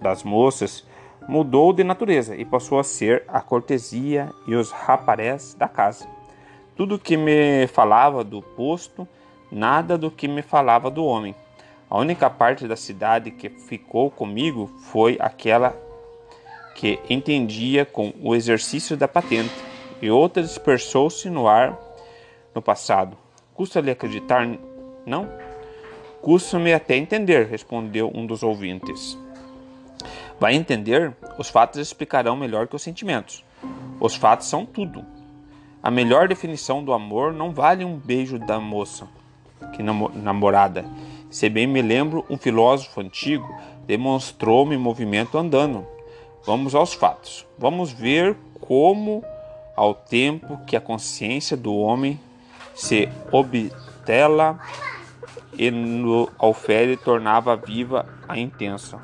das 0.01 0.23
moças, 0.23 0.87
mudou 1.29 1.73
de 1.73 1.85
natureza 1.85 2.37
e 2.37 2.45
passou 2.45 2.79
a 2.79 2.85
ser 2.85 3.25
a 3.29 3.41
cortesia 3.41 4.31
e 4.47 4.55
os 4.55 4.71
raparés 4.71 5.55
da 5.55 5.69
casa. 5.69 6.07
Tudo 6.77 6.99
que 6.99 7.17
me 7.17 7.67
falava 7.67 8.23
do 8.23 8.41
posto, 8.41 9.07
nada 9.51 9.99
do 9.99 10.11
que 10.11 10.29
me 10.29 10.43
falava 10.43 10.91
do 10.91 11.05
homem. 11.05 11.35
A 11.91 11.99
única 11.99 12.29
parte 12.29 12.69
da 12.69 12.77
cidade 12.77 13.31
que 13.31 13.49
ficou 13.49 14.11
comigo 14.11 14.67
foi 14.91 15.17
aquela 15.19 15.75
que 16.75 17.01
entendia 17.09 17.85
com 17.85 18.13
o 18.23 18.35
exercício 18.35 18.97
da 18.97 19.09
patente, 19.09 19.55
e 20.01 20.11
outra 20.11 20.43
dispersou-se 20.43 21.29
no 21.29 21.49
ar 21.49 21.77
no 22.55 22.63
passado. 22.63 23.17
Custa-lhe 23.55 23.91
acreditar? 23.91 24.47
Não? 25.05 25.29
Custa-me 26.21 26.73
até 26.73 26.97
entender, 26.97 27.47
respondeu 27.47 28.13
um 28.15 28.27
dos 28.27 28.43
ouvintes. 28.43 29.19
Vai 30.39 30.55
entender? 30.55 31.17
Os 31.37 31.49
fatos 31.49 31.81
explicarão 31.81 32.37
melhor 32.37 32.69
que 32.69 32.77
os 32.77 32.83
sentimentos. 32.83 33.45
Os 33.99 34.15
fatos 34.15 34.47
são 34.47 34.65
tudo. 34.65 35.05
A 35.83 35.91
melhor 35.91 36.29
definição 36.29 36.85
do 36.85 36.93
amor 36.93 37.33
não 37.33 37.51
vale 37.51 37.85
um 37.85 37.97
beijo 37.97 38.39
da 38.39 38.61
moça 38.61 39.09
que 39.73 39.83
namorada 39.83 40.85
se 41.31 41.49
bem 41.49 41.67
me 41.67 41.83
lembro, 41.83 42.25
um 42.31 42.39
filósofo 42.39 43.01
antigo 43.01 43.47
demonstrou-me 43.87 44.77
movimento 44.79 45.37
andando. 45.37 45.87
Vamos 46.47 46.75
aos 46.75 46.95
fatos. 46.95 47.47
Vamos 47.59 47.93
ver 47.93 48.35
como, 48.61 49.23
ao 49.77 49.95
tempo 49.95 50.59
que 50.67 50.77
a 50.77 50.81
consciência 50.81 51.57
do 51.57 51.75
homem 51.77 52.19
se 52.75 53.09
obtela 53.31 54.59
e 55.53 55.71
no 55.71 56.31
alfere 56.39 56.97
tornava 56.97 57.57
viva 57.57 58.07
a 58.27 58.39
intensa. 58.39 58.99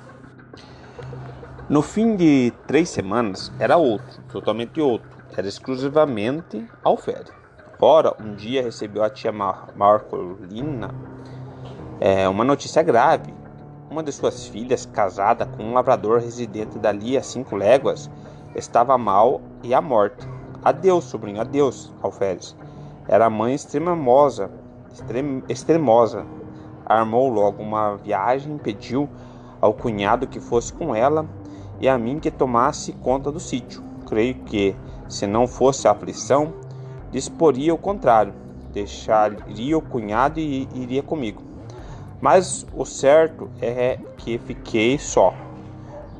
No 1.68 1.82
fim 1.82 2.16
de 2.16 2.52
três 2.66 2.88
semanas 2.88 3.52
era 3.58 3.76
outro, 3.76 4.22
totalmente 4.30 4.80
outro. 4.80 5.08
Era 5.36 5.48
exclusivamente 5.48 6.66
alfere. 6.82 7.32
Ora, 7.80 8.14
um 8.18 8.34
dia 8.34 8.62
recebeu 8.62 9.02
a 9.02 9.10
tia 9.10 9.32
Mar 9.32 9.68
Marcolina 9.76 11.13
é, 12.00 12.28
uma 12.28 12.44
notícia 12.44 12.82
grave. 12.82 13.32
Uma 13.90 14.02
de 14.02 14.10
suas 14.10 14.46
filhas, 14.46 14.86
casada 14.86 15.46
com 15.46 15.62
um 15.62 15.72
lavrador 15.74 16.20
residente 16.20 16.78
dali 16.78 17.16
a 17.16 17.22
cinco 17.22 17.54
léguas, 17.54 18.10
estava 18.54 18.98
mal 18.98 19.40
e 19.62 19.72
à 19.72 19.80
morte. 19.80 20.26
Adeus, 20.64 21.04
sobrinho, 21.04 21.40
adeus, 21.40 21.92
Alferes. 22.02 22.56
Era 23.06 23.30
mãe 23.30 23.54
extremosa, 23.54 24.50
extrem, 24.90 25.42
extremosa. 25.48 26.26
Armou 26.86 27.28
logo 27.28 27.62
uma 27.62 27.96
viagem, 27.96 28.58
pediu 28.58 29.08
ao 29.60 29.72
cunhado 29.72 30.26
que 30.26 30.40
fosse 30.40 30.72
com 30.72 30.94
ela 30.94 31.26
e 31.80 31.88
a 31.88 31.96
mim 31.96 32.18
que 32.18 32.30
tomasse 32.30 32.92
conta 32.94 33.30
do 33.30 33.38
sítio. 33.38 33.82
Creio 34.06 34.34
que, 34.34 34.74
se 35.08 35.26
não 35.26 35.46
fosse 35.46 35.86
a 35.86 35.92
aflição, 35.92 36.52
disporia 37.10 37.72
o 37.72 37.78
contrário, 37.78 38.34
deixaria 38.72 39.78
o 39.78 39.82
cunhado 39.82 40.40
e 40.40 40.68
iria 40.74 41.02
comigo. 41.02 41.43
Mas 42.20 42.66
o 42.74 42.84
certo 42.84 43.50
é 43.60 43.98
que 44.16 44.38
fiquei 44.38 44.98
só, 44.98 45.34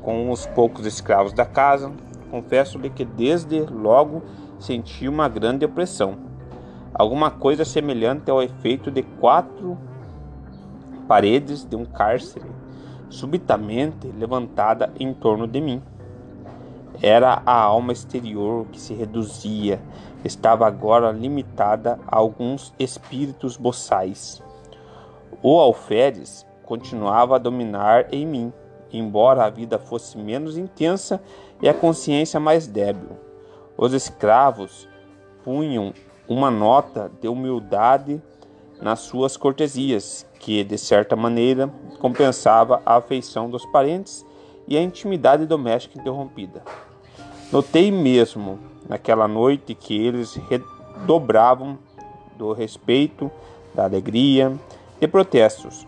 com 0.01 0.29
os 0.29 0.45
poucos 0.45 0.85
escravos 0.85 1.33
da 1.33 1.45
casa. 1.45 1.91
Confesso-lhe 2.29 2.89
que 2.89 3.05
desde 3.05 3.61
logo 3.61 4.21
senti 4.59 5.07
uma 5.07 5.27
grande 5.27 5.65
opressão, 5.65 6.17
alguma 6.93 7.31
coisa 7.31 7.65
semelhante 7.65 8.29
ao 8.29 8.41
efeito 8.41 8.91
de 8.91 9.03
quatro 9.03 9.77
paredes 11.07 11.63
de 11.63 11.75
um 11.75 11.85
cárcere 11.85 12.49
subitamente 13.09 14.07
levantada 14.07 14.91
em 14.99 15.13
torno 15.13 15.47
de 15.47 15.61
mim. 15.61 15.81
Era 17.01 17.41
a 17.45 17.53
alma 17.53 17.93
exterior 17.93 18.65
que 18.71 18.79
se 18.79 18.93
reduzia, 18.93 19.81
estava 20.23 20.65
agora 20.65 21.11
limitada 21.11 21.99
a 22.07 22.17
alguns 22.17 22.73
espíritos 22.79 23.57
boçais. 23.57 24.41
O 25.47 25.59
alferes 25.59 26.43
continuava 26.63 27.35
a 27.35 27.37
dominar 27.37 28.11
em 28.11 28.25
mim, 28.25 28.53
embora 28.91 29.45
a 29.45 29.49
vida 29.51 29.77
fosse 29.77 30.17
menos 30.17 30.57
intensa 30.57 31.21
e 31.61 31.69
a 31.69 31.73
consciência 31.73 32.39
mais 32.39 32.65
débil. 32.65 33.11
Os 33.77 33.93
escravos 33.93 34.89
punham 35.43 35.93
uma 36.27 36.49
nota 36.49 37.11
de 37.21 37.27
humildade 37.27 38.19
nas 38.81 39.01
suas 39.01 39.37
cortesias, 39.37 40.25
que 40.39 40.63
de 40.63 40.79
certa 40.79 41.15
maneira 41.15 41.71
compensava 41.99 42.81
a 42.83 42.95
afeição 42.95 43.47
dos 43.47 43.63
parentes 43.67 44.25
e 44.67 44.75
a 44.75 44.81
intimidade 44.81 45.45
doméstica 45.45 45.99
interrompida. 45.99 46.63
Notei 47.51 47.91
mesmo 47.91 48.57
naquela 48.89 49.27
noite 49.27 49.75
que 49.75 49.95
eles 49.95 50.33
redobravam 50.49 51.77
do 52.35 52.51
respeito, 52.51 53.29
da 53.75 53.83
alegria, 53.83 54.51
de 55.05 55.11
protestos. 55.11 55.87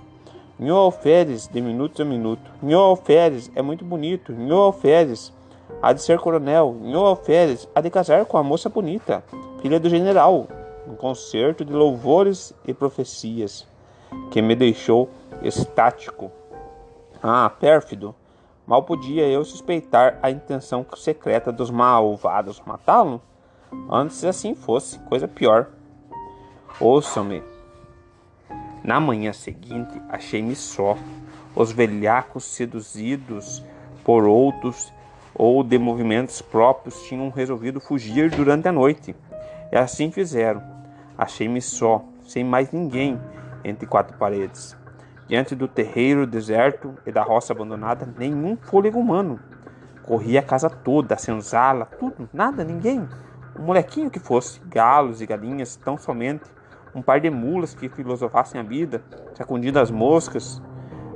Nhô 0.60 0.76
Alferes, 0.76 1.48
de 1.48 1.60
minuto 1.60 2.02
a 2.02 2.06
minuto. 2.06 2.52
Nhô 2.62 2.80
Alferes 2.80 3.52
é 3.56 3.64
muito 3.64 3.84
bonito. 3.84 4.32
Nhô 4.32 4.62
Alferes 4.62 5.34
há 5.82 5.92
de 5.92 6.04
ser 6.04 6.20
coronel. 6.20 6.76
Nhô 6.80 7.04
Alferes 7.04 7.68
há 7.74 7.82
de 7.82 7.90
casar 7.90 8.26
com 8.26 8.38
a 8.38 8.44
moça 8.44 8.70
bonita, 8.70 9.24
filha 9.60 9.80
do 9.80 9.90
general. 9.90 10.48
Um 10.88 10.96
concerto 10.96 11.66
de 11.66 11.74
louvores 11.74 12.54
e 12.66 12.74
profecias 12.74 13.68
que 14.30 14.42
me 14.42 14.56
deixou 14.56 15.10
estático. 15.42 16.32
Ah, 17.22 17.50
pérfido! 17.50 18.14
Mal 18.68 18.84
podia 18.84 19.28
eu 19.28 19.44
suspeitar 19.44 20.20
a 20.22 20.30
intenção 20.30 20.86
secreta 20.96 21.52
dos 21.52 21.72
malvados 21.72 22.62
matá-lo. 22.66 23.22
Antes 23.90 24.24
assim 24.24 24.54
fosse, 24.54 25.00
coisa 25.00 25.28
pior. 25.28 25.70
Ouçam-me. 26.80 27.57
Na 28.88 29.02
manhã 29.02 29.34
seguinte, 29.34 30.02
achei-me 30.08 30.56
só. 30.56 30.98
Os 31.54 31.74
velhacos 31.74 32.46
seduzidos 32.46 33.62
por 34.02 34.24
outros 34.24 34.94
ou 35.36 35.62
de 35.62 35.78
movimentos 35.78 36.42
próprios 36.42 37.04
tinham 37.04 37.30
resolvido 37.30 37.82
fugir 37.82 38.32
durante 38.32 38.66
a 38.70 38.72
noite. 38.72 39.14
E 39.74 39.76
assim 39.76 40.10
fizeram. 40.10 40.64
Achei-me 41.18 41.62
só, 41.62 42.02
sem 42.26 42.46
mais 42.46 42.72
ninguém 42.72 43.20
entre 43.62 43.86
quatro 43.86 44.18
paredes. 44.18 44.78
Diante 45.28 45.54
do 45.54 45.68
terreiro 45.68 46.26
deserto 46.26 46.96
e 47.06 47.12
da 47.12 47.24
roça 47.24 47.52
abandonada, 47.52 48.08
nenhum 48.18 48.56
fôlego 48.56 48.98
humano. 48.98 49.38
Corri 50.04 50.38
a 50.38 50.42
casa 50.42 50.70
toda, 50.70 51.16
a 51.16 51.18
senzala, 51.18 51.88
tudo, 52.00 52.30
nada, 52.32 52.64
ninguém. 52.64 53.06
Um 53.60 53.64
molequinho 53.64 54.10
que 54.10 54.20
fosse, 54.20 54.62
galos 54.62 55.20
e 55.20 55.26
galinhas, 55.26 55.76
tão 55.76 55.98
somente 55.98 56.46
um 56.94 57.02
par 57.02 57.20
de 57.20 57.30
mulas 57.30 57.74
que 57.74 57.90
filosofassem 57.90 58.60
a 58.60 58.64
vida, 58.64 59.02
sacudindo 59.34 59.80
as 59.80 59.92
moscas 59.92 60.62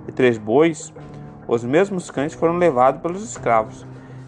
e 0.08 0.12
três 0.12 0.38
bois, 0.38 0.94
os 1.48 1.64
mesmos 1.64 2.10
cães 2.10 2.34
foram 2.34 2.58
levados 2.58 3.02
pelos 3.02 3.24
escravos. 3.24 3.86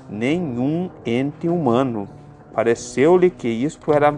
Nenhum 0.10 0.90
ente 1.06 1.48
humano. 1.48 2.08
Pareceu-lhe 2.54 3.30
que 3.30 3.48
isto 3.48 3.94
era 3.94 4.14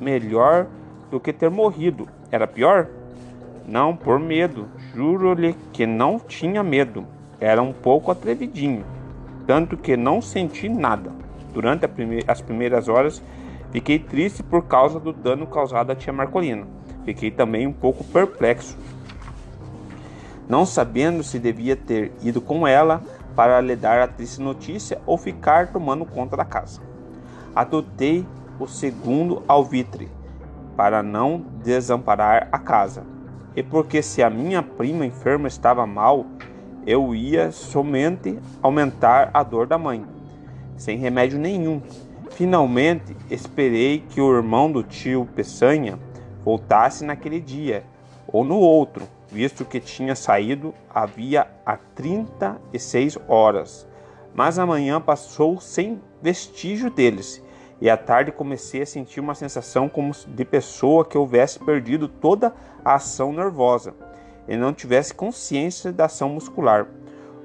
melhor 0.00 0.66
do 1.10 1.20
que 1.20 1.32
ter 1.32 1.50
morrido. 1.50 2.08
Era 2.30 2.46
pior? 2.46 2.88
Não, 3.66 3.96
por 3.96 4.18
medo. 4.18 4.68
Juro-lhe 4.94 5.54
que 5.72 5.86
não 5.86 6.18
tinha 6.18 6.62
medo. 6.62 7.06
Era 7.40 7.60
um 7.62 7.72
pouco 7.72 8.10
atrevidinho, 8.10 8.84
tanto 9.46 9.76
que 9.76 9.96
não 9.96 10.22
senti 10.22 10.68
nada. 10.68 11.12
Durante 11.52 11.86
prime 11.86 12.22
as 12.26 12.40
primeiras 12.40 12.88
horas 12.88 13.22
Fiquei 13.76 13.98
triste 13.98 14.42
por 14.42 14.62
causa 14.62 14.98
do 14.98 15.12
dano 15.12 15.46
causado 15.46 15.90
à 15.90 15.94
tia 15.94 16.10
Marcolina. 16.10 16.66
Fiquei 17.04 17.30
também 17.30 17.66
um 17.66 17.74
pouco 17.74 18.02
perplexo, 18.04 18.74
não 20.48 20.64
sabendo 20.64 21.22
se 21.22 21.38
devia 21.38 21.76
ter 21.76 22.10
ido 22.22 22.40
com 22.40 22.66
ela 22.66 23.02
para 23.36 23.60
lhe 23.60 23.76
dar 23.76 24.00
a 24.00 24.08
triste 24.08 24.40
notícia 24.40 24.98
ou 25.04 25.18
ficar 25.18 25.74
tomando 25.74 26.06
conta 26.06 26.38
da 26.38 26.44
casa. 26.46 26.80
Adotei 27.54 28.26
o 28.58 28.66
segundo 28.66 29.42
alvitre 29.46 30.08
para 30.74 31.02
não 31.02 31.44
desamparar 31.62 32.48
a 32.50 32.58
casa, 32.58 33.04
e 33.54 33.62
porque 33.62 34.00
se 34.00 34.22
a 34.22 34.30
minha 34.30 34.62
prima 34.62 35.04
enferma 35.04 35.48
estava 35.48 35.86
mal, 35.86 36.24
eu 36.86 37.14
ia 37.14 37.52
somente 37.52 38.38
aumentar 38.62 39.28
a 39.34 39.42
dor 39.42 39.66
da 39.66 39.76
mãe, 39.76 40.02
sem 40.78 40.96
remédio 40.96 41.38
nenhum, 41.38 41.82
Finalmente, 42.36 43.16
esperei 43.30 44.04
que 44.10 44.20
o 44.20 44.36
irmão 44.36 44.70
do 44.70 44.82
tio 44.82 45.26
Peçanha 45.34 45.98
voltasse 46.44 47.02
naquele 47.02 47.40
dia 47.40 47.82
ou 48.28 48.44
no 48.44 48.58
outro, 48.58 49.08
visto 49.26 49.64
que 49.64 49.80
tinha 49.80 50.14
saído 50.14 50.74
havia 50.94 51.46
há 51.64 51.78
36 51.78 53.16
horas. 53.26 53.88
Mas 54.34 54.58
a 54.58 54.66
manhã 54.66 55.00
passou 55.00 55.58
sem 55.58 55.98
vestígio 56.20 56.90
deles, 56.90 57.42
e 57.80 57.88
à 57.88 57.96
tarde 57.96 58.30
comecei 58.30 58.82
a 58.82 58.86
sentir 58.86 59.20
uma 59.20 59.34
sensação 59.34 59.88
como 59.88 60.12
de 60.28 60.44
pessoa 60.44 61.06
que 61.06 61.16
houvesse 61.16 61.58
perdido 61.58 62.06
toda 62.06 62.54
a 62.84 62.96
ação 62.96 63.32
nervosa 63.32 63.94
e 64.46 64.58
não 64.58 64.74
tivesse 64.74 65.14
consciência 65.14 65.90
da 65.90 66.04
ação 66.04 66.28
muscular. 66.28 66.86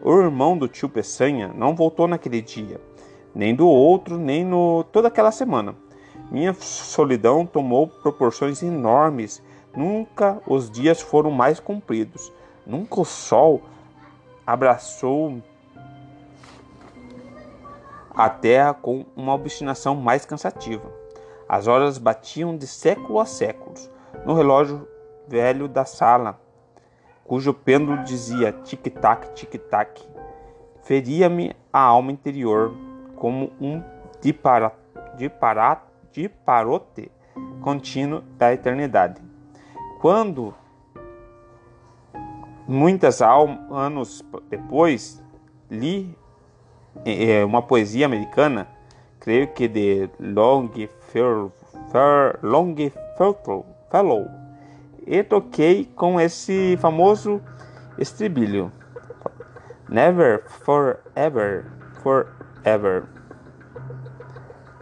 O 0.04 0.20
irmão 0.20 0.58
do 0.58 0.68
tio 0.68 0.90
Peçanha 0.90 1.48
não 1.56 1.74
voltou 1.74 2.10
naquele 2.10 2.42
dia 2.42 2.91
nem 3.34 3.56
do 3.56 3.68
outro, 3.68 4.18
nem 4.18 4.44
no 4.44 4.84
toda 4.92 5.08
aquela 5.08 5.32
semana. 5.32 5.76
Minha 6.30 6.54
solidão 6.54 7.46
tomou 7.46 7.88
proporções 7.88 8.64
enormes. 8.64 9.42
Nunca 9.76 10.42
os 10.48 10.70
dias 10.70 11.02
foram 11.02 11.32
mais 11.32 11.60
compridos. 11.60 12.32
Nunca 12.66 13.02
o 13.02 13.06
sol 13.06 13.62
abraçou 14.46 15.42
a 18.14 18.30
terra 18.30 18.74
com 18.74 19.06
uma 19.16 19.34
obstinação 19.34 19.96
mais 19.96 20.26
cansativa. 20.26 20.92
As 21.48 21.68
horas 21.68 21.98
batiam 21.98 22.56
de 22.56 22.68
século 22.68 23.20
a 23.20 23.26
século 23.26 23.74
no 24.26 24.34
relógio 24.34 24.88
velho 25.28 25.68
da 25.68 25.86
sala, 25.86 26.40
cujo 27.24 27.54
pêndulo 27.54 28.04
dizia 28.04 28.52
tic-tac, 28.52 29.34
tic-tac. 29.34 30.02
Feria-me 30.84 31.56
a 31.72 31.80
alma 31.80 32.12
interior 32.12 32.74
como 33.22 33.52
um 33.62 33.84
dipara, 34.20 34.72
diparote 36.12 37.12
contínuo 37.62 38.22
da 38.36 38.52
eternidade. 38.52 39.22
Quando, 40.00 40.56
muitos 42.68 43.22
anos 43.22 44.26
depois, 44.50 45.24
li 45.70 46.18
é, 47.06 47.46
uma 47.46 47.62
poesia 47.62 48.08
americana, 48.08 48.68
creio 49.20 49.50
que 49.50 49.68
de 49.68 50.10
Longfellow, 50.20 51.52
e 55.06 55.22
toquei 55.22 55.86
com 55.86 56.20
esse 56.20 56.76
famoso 56.78 57.40
estribilho. 58.00 58.72
Never, 59.88 60.44
forever, 60.48 61.68
forever 62.02 62.42
ever. 62.64 63.08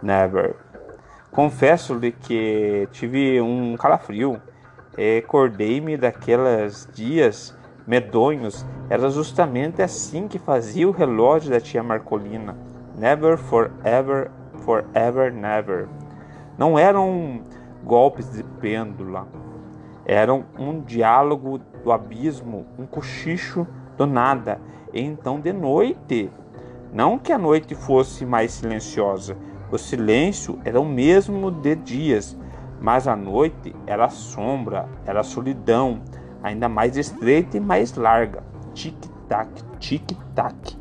Never. 0.01 0.55
Confesso-lhe 1.31 2.11
que 2.11 2.87
tive 2.91 3.41
um 3.41 3.75
calafrio. 3.77 4.41
Recordei-me 4.97 5.97
daqueles 5.97 6.87
dias 6.93 7.57
medonhos. 7.85 8.65
Era 8.89 9.09
justamente 9.09 9.81
assim 9.81 10.27
que 10.27 10.39
fazia 10.39 10.87
o 10.87 10.91
relógio 10.91 11.51
da 11.51 11.59
tia 11.59 11.83
Marcolina. 11.83 12.55
Never, 12.97 13.37
forever, 13.37 14.31
forever, 14.65 15.33
never. 15.33 15.87
Não 16.57 16.77
eram 16.77 17.41
golpes 17.83 18.31
de 18.31 18.43
pêndula. 18.43 19.27
Eram 20.05 20.45
um 20.57 20.81
diálogo 20.81 21.59
do 21.83 21.91
abismo, 21.91 22.65
um 22.77 22.85
cochicho 22.85 23.67
do 23.95 24.05
nada. 24.05 24.59
E 24.91 25.01
então 25.01 25.39
de 25.39 25.53
noite 25.53 26.31
não 26.91 27.19
que 27.19 27.31
a 27.31 27.37
noite 27.37 27.75
fosse 27.75 28.25
mais 28.25 28.51
silenciosa, 28.51 29.37
o 29.71 29.77
silêncio 29.77 30.59
era 30.65 30.79
o 30.79 30.85
mesmo 30.85 31.51
de 31.51 31.75
dias, 31.75 32.37
mas 32.81 33.07
a 33.07 33.15
noite 33.15 33.75
era 33.85 34.09
sombra, 34.09 34.87
era 35.05 35.23
solidão, 35.23 36.01
ainda 36.41 36.67
mais 36.67 36.97
estreita 36.97 37.57
e 37.57 37.59
mais 37.59 37.95
larga. 37.95 38.43
Tic-tac, 38.73 39.49
tic-tac. 39.79 40.77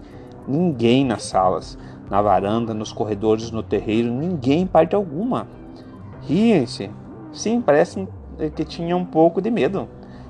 Ninguém 0.46 1.05
nas 1.05 1.24
salas, 1.24 1.77
na 2.09 2.22
varanda, 2.22 2.72
nos 2.72 2.92
corredores, 2.92 3.51
no 3.51 3.62
terreiro, 3.62 4.11
ninguém 4.11 4.66
parte 4.66 4.94
alguma. 4.94 5.46
Riem-se. 6.22 6.90
Sim, 7.33 7.61
parece 7.61 8.09
que 8.55 8.64
tinha 8.64 8.96
um 8.96 9.05
pouco 9.05 9.42
de 9.42 9.51
medo. 9.51 9.88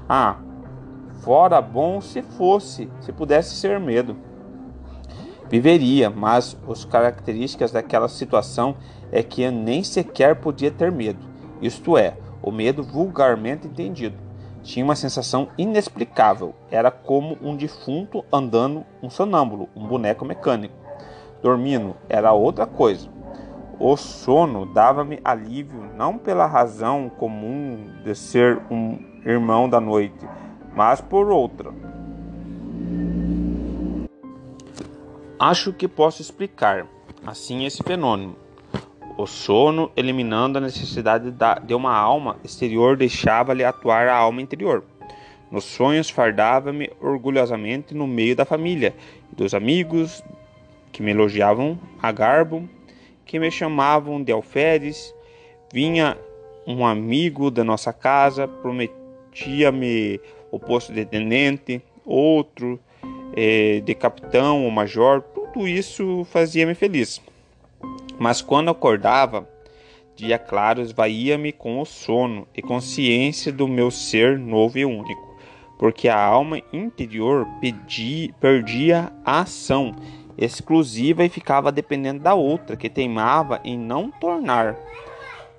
Ah, 0.09 0.37
fora 1.21 1.61
bom 1.61 2.01
se 2.01 2.23
fosse, 2.23 2.91
se 3.01 3.13
pudesse 3.13 3.55
ser 3.55 3.79
medo 3.79 4.28
viveria, 5.51 6.11
mas 6.11 6.57
as 6.69 6.85
características 6.85 7.73
daquela 7.73 8.09
situação 8.09 8.77
é 9.11 9.23
que 9.23 9.51
nem 9.51 9.83
sequer 9.83 10.37
podia 10.37 10.71
ter 10.71 10.93
medo, 10.93 11.27
isto 11.61 11.97
é, 11.97 12.17
o 12.43 12.51
medo 12.51 12.83
vulgarmente 12.83 13.67
entendido. 13.67 14.17
Tinha 14.63 14.85
uma 14.85 14.97
sensação 14.97 15.49
inexplicável, 15.57 16.55
era 16.71 16.91
como 16.91 17.39
um 17.41 17.57
defunto 17.57 18.25
andando 18.33 18.85
um 19.03 19.09
sonâmbulo, 19.09 19.69
um 19.75 19.87
boneco 19.87 20.25
mecânico. 20.25 20.75
Dormindo 21.43 21.97
era 22.09 22.33
outra 22.33 22.67
coisa. 22.67 23.09
O 23.79 23.97
sono 23.97 24.67
dava-me 24.67 25.21
alívio 25.25 25.89
não 25.97 26.19
pela 26.19 26.47
razão 26.47 27.09
comum 27.09 27.87
de 28.05 28.15
ser 28.15 28.61
um 28.71 28.99
irmão 29.25 29.69
da 29.69 29.81
noite, 29.81 30.29
mas 30.75 31.01
por 31.01 31.31
outra 31.31 31.73
Acho 35.41 35.73
que 35.73 35.87
posso 35.87 36.21
explicar 36.21 36.89
assim 37.25 37.65
esse 37.65 37.81
fenômeno. 37.85 38.35
O 39.17 39.25
sono, 39.25 39.89
eliminando 39.97 40.59
a 40.59 40.61
necessidade 40.61 41.33
de 41.65 41.75
uma 41.75 41.97
alma 41.97 42.37
exterior, 42.43 42.97
deixava-lhe 42.97 43.63
atuar 43.63 44.09
a 44.09 44.17
alma 44.17 44.43
interior. 44.43 44.83
Nos 45.49 45.63
sonhos 45.65 46.11
fardava-me 46.11 46.91
orgulhosamente 47.01 47.95
no 47.95 48.05
meio 48.05 48.35
da 48.35 48.45
família 48.45 48.97
e 49.33 49.37
dos 49.37 49.55
amigos 49.55 50.25
que 50.91 51.05
me 51.05 51.13
elogiavam 51.13 51.79
a 52.03 52.11
garbo, 52.11 52.69
que 53.25 53.39
me 53.39 53.49
chamavam 53.49 54.21
de 54.21 54.33
alferes. 54.33 55.15
Vinha 55.73 56.19
um 56.67 56.85
amigo 56.85 57.49
da 57.49 57.63
nossa 57.63 57.93
casa, 57.93 58.49
prometia-me 58.49 60.21
o 60.51 60.59
posto 60.59 60.93
de 60.93 61.05
tenente, 61.05 61.81
outro 62.05 62.81
eh, 63.37 63.81
de 63.85 63.95
capitão 63.95 64.65
ou 64.65 64.71
major. 64.71 65.23
Tudo 65.23 65.67
isso 65.67 66.27
fazia-me 66.31 66.75
feliz. 66.75 67.21
Mas 68.19 68.43
quando 68.43 68.71
acordava, 68.71 69.49
dia 70.17 70.39
claro 70.39 70.81
esvaía-me 70.81 71.53
com 71.53 71.81
o 71.81 71.85
sono 71.85 72.47
e 72.55 72.61
consciência 72.61 73.53
do 73.53 73.69
meu 73.69 73.91
ser 73.91 74.39
novo 74.39 74.79
e 74.79 74.85
único 74.85 75.29
porque 75.79 76.09
a 76.09 76.21
alma 76.21 76.61
interior 76.73 77.47
pedi, 77.61 78.35
perdia 78.41 79.13
a 79.25 79.41
ação 79.41 79.95
exclusiva 80.37 81.25
e 81.25 81.29
ficava 81.29 81.71
dependendo 81.71 82.21
da 82.21 82.35
outra, 82.35 82.77
que 82.77 82.91
teimava 82.91 83.61
em 83.65 83.79
não 83.79 84.11
tornar, 84.11 84.77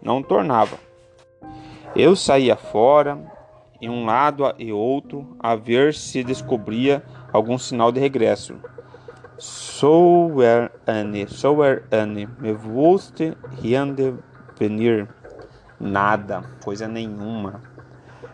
não 0.02 0.22
tornava. 0.22 0.78
Eu 1.96 2.16
saía 2.16 2.56
fora, 2.56 3.18
em 3.82 3.90
um 3.90 4.06
lado 4.06 4.44
e 4.60 4.72
outro, 4.72 5.26
a 5.40 5.56
ver 5.56 5.94
se 5.94 6.22
descobria 6.22 7.02
algum 7.32 7.58
sinal 7.58 7.92
de 7.92 8.00
regresso. 8.00 8.56
Sou 9.38 10.44
er 10.44 10.72
Anne, 10.86 11.28
sou 11.28 11.64
er 11.64 11.84
Anne, 11.92 12.28
me 12.40 12.52
wusste 12.52 13.38
riende 13.62 14.14
venir. 14.60 15.08
Nada, 15.80 16.44
coisa 16.64 16.88
nenhuma. 16.88 17.62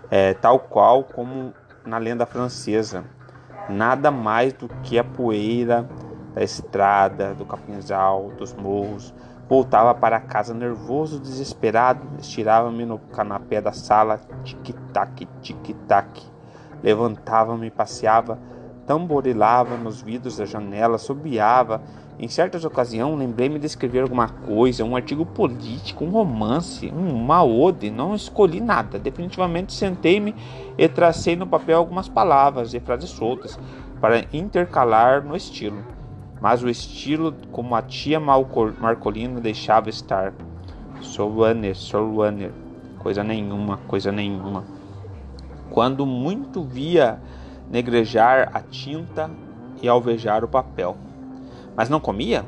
É, 0.10 0.34
tal 0.34 0.60
qual 0.60 1.04
como 1.04 1.54
na 1.86 1.98
lenda 2.00 2.26
francesa. 2.26 3.04
Nada 3.70 4.10
mais 4.10 4.54
do 4.54 4.68
que 4.84 4.98
a 4.98 5.04
poeira 5.04 5.88
da 6.34 6.44
estrada, 6.44 7.34
do 7.34 7.46
capinzal, 7.46 8.32
dos 8.38 8.54
morros. 8.54 9.14
Voltava 9.48 9.94
para 9.94 10.20
casa 10.20 10.54
nervoso, 10.54 11.20
desesperado, 11.20 12.02
estirava-me 12.20 12.84
no 12.84 12.98
canapé 12.98 13.62
da 13.62 13.72
sala, 13.72 14.20
tic-tac, 14.44 15.28
tic-tac. 15.42 16.24
Levantava-me, 16.82 17.70
passeava, 17.70 18.40
tamborilava 18.86 19.78
nos 19.78 20.02
vidros 20.02 20.38
da 20.38 20.46
janela, 20.46 20.98
sobiava 20.98 21.82
em 22.18 22.30
certas 22.30 22.64
ocasiões, 22.64 23.20
lembrei-me 23.20 23.60
de 23.60 23.66
escrever 23.66 24.02
alguma 24.02 24.30
coisa, 24.30 24.86
um 24.86 24.96
artigo 24.96 25.26
político, 25.26 26.06
um 26.06 26.10
romance, 26.10 26.88
uma 26.88 27.44
ode. 27.44 27.92
Não 27.92 28.16
escolhi 28.16 28.62
nada. 28.62 28.98
Definitivamente 28.98 29.74
sentei-me 29.74 30.34
e 30.78 30.88
tracei 30.88 31.36
no 31.36 31.46
papel 31.46 31.78
algumas 31.78 32.08
palavras 32.08 32.74
e 32.74 32.80
frases 32.80 33.10
soltas 33.10 33.60
para 34.00 34.24
intercalar 34.32 35.26
no 35.26 35.36
estilo. 35.36 35.84
Mas 36.40 36.64
o 36.64 36.70
estilo, 36.70 37.34
como 37.52 37.76
a 37.76 37.82
tia 37.82 38.20
Marcolina 38.20 39.42
deixava 39.42 39.90
estar. 39.90 40.34
Sou 41.02 41.30
runner, 41.30 41.76
sou 41.76 42.16
runner. 42.16 42.54
Coisa 43.00 43.26
nenhuma, 43.26 43.78
coisa 43.88 44.12
nenhuma. 44.12 44.64
Quando 45.70 46.06
muito 46.06 46.64
via 46.64 47.20
negrejar 47.70 48.50
a 48.54 48.62
tinta 48.62 49.30
e 49.82 49.88
alvejar 49.88 50.44
o 50.44 50.48
papel. 50.48 50.98
Mas 51.76 51.90
não 51.90 52.00
comia? 52.00 52.46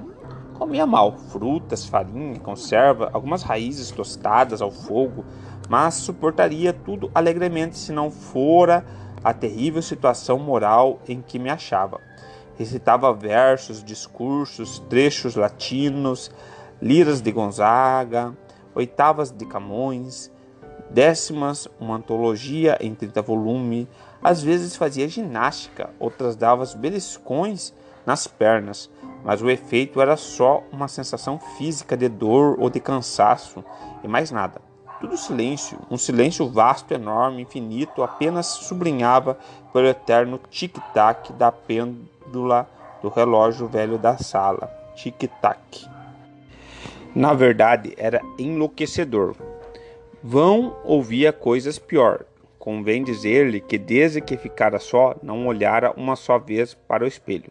Comia 0.54 0.88
mal, 0.88 1.18
frutas, 1.18 1.86
farinha, 1.86 2.40
conserva, 2.40 3.10
algumas 3.14 3.44
raízes 3.44 3.92
tostadas 3.92 4.62
ao 4.62 4.72
fogo, 4.72 5.24
mas 5.70 5.96
suportaria 5.96 6.74
tudo 6.74 7.12
alegremente 7.14 7.78
se 7.78 7.92
não 7.92 8.10
fora 8.10 8.86
a 9.24 9.34
terrível 9.34 9.82
situação 9.82 10.40
moral 10.40 11.00
em 11.08 11.22
que 11.22 11.38
me 11.38 11.50
achava. 11.50 12.00
Recitava 12.58 13.14
versos, 13.14 13.84
discursos, 13.84 14.80
trechos 14.90 15.36
latinos, 15.36 16.32
liras 16.82 17.22
de 17.22 17.32
Gonzaga, 17.32 18.36
oitavas 18.74 19.32
de 19.32 19.46
Camões, 19.46 20.32
décimas, 20.90 21.68
uma 21.80 21.98
antologia 21.98 22.78
em 22.80 22.96
30 22.96 23.22
volumes. 23.22 23.88
Às 24.24 24.42
vezes 24.42 24.76
fazia 24.76 25.08
ginástica, 25.08 25.90
outras 26.00 26.36
dava 26.36 26.66
beliscões 26.76 27.74
nas 28.06 28.26
pernas, 28.26 28.90
mas 29.24 29.42
o 29.42 29.50
efeito 29.50 30.02
era 30.02 30.16
só 30.16 30.64
uma 30.72 30.88
sensação 30.88 31.40
física 31.58 31.96
de 31.96 32.08
dor 32.08 32.60
ou 32.60 32.70
de 32.70 32.80
cansaço 32.80 33.64
e 34.04 34.08
mais 34.08 34.32
nada. 34.32 34.62
Tudo 35.00 35.16
silêncio, 35.16 35.78
um 35.92 35.98
silêncio 35.98 36.50
vasto, 36.50 36.94
enorme, 36.94 37.44
infinito, 37.44 38.02
apenas 38.02 38.48
sublinhava 38.48 39.38
pelo 39.72 39.88
eterno 39.88 40.40
tic-tac 40.50 41.32
da 41.34 41.52
pêndula 41.52 42.68
do 43.02 43.10
relógio 43.10 43.68
velho 43.68 44.00
da 44.00 44.18
sala. 44.18 44.72
Tic-tac. 44.96 45.88
Na 47.14 47.34
verdade, 47.34 47.94
era 47.98 48.22
enlouquecedor. 48.40 49.36
Vão 50.24 50.76
ouvia 50.84 51.32
coisas 51.32 51.78
pior. 51.78 52.26
Convém 52.68 53.02
dizer-lhe 53.02 53.62
que 53.62 53.78
desde 53.78 54.20
que 54.20 54.36
ficara 54.36 54.78
só, 54.78 55.16
não 55.24 55.48
olhara 55.48 55.94
uma 55.96 56.18
só 56.18 56.38
vez 56.38 56.74
para 56.74 57.06
o 57.06 57.08
espelho. 57.08 57.50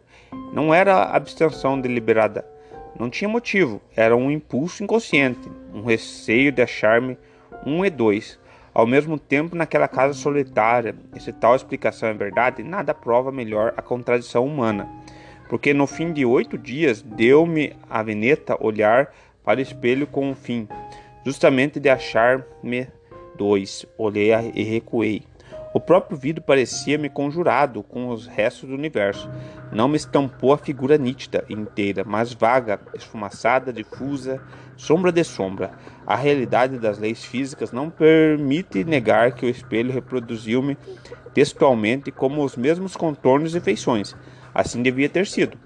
Não 0.53 0.71
era 0.71 1.05
abstenção 1.05 1.81
deliberada. 1.81 2.45
Não 2.99 3.09
tinha 3.09 3.27
motivo. 3.27 3.81
Era 3.95 4.15
um 4.15 4.29
impulso 4.29 4.83
inconsciente, 4.83 5.49
um 5.73 5.83
receio 5.83 6.51
de 6.51 6.61
achar-me 6.61 7.17
um 7.65 7.83
e 7.83 7.89
dois. 7.89 8.39
Ao 8.71 8.85
mesmo 8.85 9.17
tempo, 9.17 9.55
naquela 9.55 9.87
casa 9.87 10.13
solitária, 10.13 10.93
e 11.15 11.19
se 11.19 11.33
tal 11.33 11.55
explicação 11.55 12.09
é 12.09 12.13
verdade, 12.13 12.61
nada 12.61 12.93
prova 12.93 13.31
melhor 13.31 13.73
a 13.75 13.81
contradição 13.81 14.45
humana. 14.45 14.87
Porque 15.49 15.73
no 15.73 15.87
fim 15.87 16.13
de 16.13 16.27
oito 16.27 16.59
dias 16.59 17.01
deu-me 17.01 17.75
a 17.89 18.03
veneta 18.03 18.55
olhar 18.63 19.11
para 19.43 19.57
o 19.57 19.63
espelho 19.63 20.05
com 20.05 20.29
um 20.29 20.35
fim, 20.35 20.67
justamente 21.25 21.79
de 21.79 21.89
achar-me 21.89 22.87
dois. 23.37 23.85
Olhei 23.97 24.31
e 24.53 24.63
recuei. 24.63 25.23
O 25.73 25.79
próprio 25.79 26.17
vidro 26.17 26.43
parecia-me 26.43 27.09
conjurado 27.09 27.83
com 27.83 28.09
os 28.09 28.25
restos 28.25 28.67
do 28.67 28.73
universo. 28.73 29.29
Não 29.71 29.87
me 29.87 29.95
estampou 29.97 30.51
a 30.51 30.57
figura 30.57 30.97
nítida 30.97 31.45
inteira, 31.47 32.03
mas 32.03 32.33
vaga, 32.33 32.79
esfumaçada, 32.95 33.71
difusa, 33.71 34.41
sombra 34.75 35.11
de 35.11 35.23
sombra. 35.23 35.71
A 36.05 36.15
realidade 36.15 36.79
das 36.79 36.97
leis 36.97 37.23
físicas 37.23 37.71
não 37.71 37.89
permite 37.89 38.83
negar 38.83 39.33
que 39.33 39.45
o 39.45 39.49
espelho 39.49 39.91
reproduziu-me 39.91 40.77
textualmente 41.33 42.11
como 42.11 42.43
os 42.43 42.55
mesmos 42.55 42.95
contornos 42.95 43.53
e 43.53 43.59
feições. 43.59 44.15
Assim 44.55 44.81
devia 44.81 45.09
ter 45.09 45.27
sido. 45.27 45.57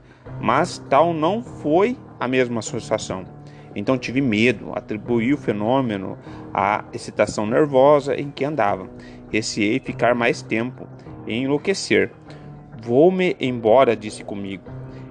Mas 0.42 0.78
tal 0.90 1.14
não 1.14 1.42
foi 1.42 1.98
a 2.20 2.28
mesma 2.28 2.60
associação. 2.60 3.41
Então 3.76 3.98
tive 3.98 4.22
medo, 4.22 4.72
atribuí 4.74 5.34
o 5.34 5.38
fenômeno 5.38 6.18
à 6.54 6.84
excitação 6.94 7.46
nervosa 7.46 8.16
em 8.16 8.30
que 8.30 8.44
andava. 8.44 8.90
Receei 9.32 9.80
ficar 9.80 10.14
mais 10.14 10.42
tempo 10.42 10.88
e 11.26 11.34
enlouquecer. 11.34 12.12
Vou-me 12.84 13.36
embora, 13.40 13.96
disse 13.96 14.24
comigo. 14.24 14.64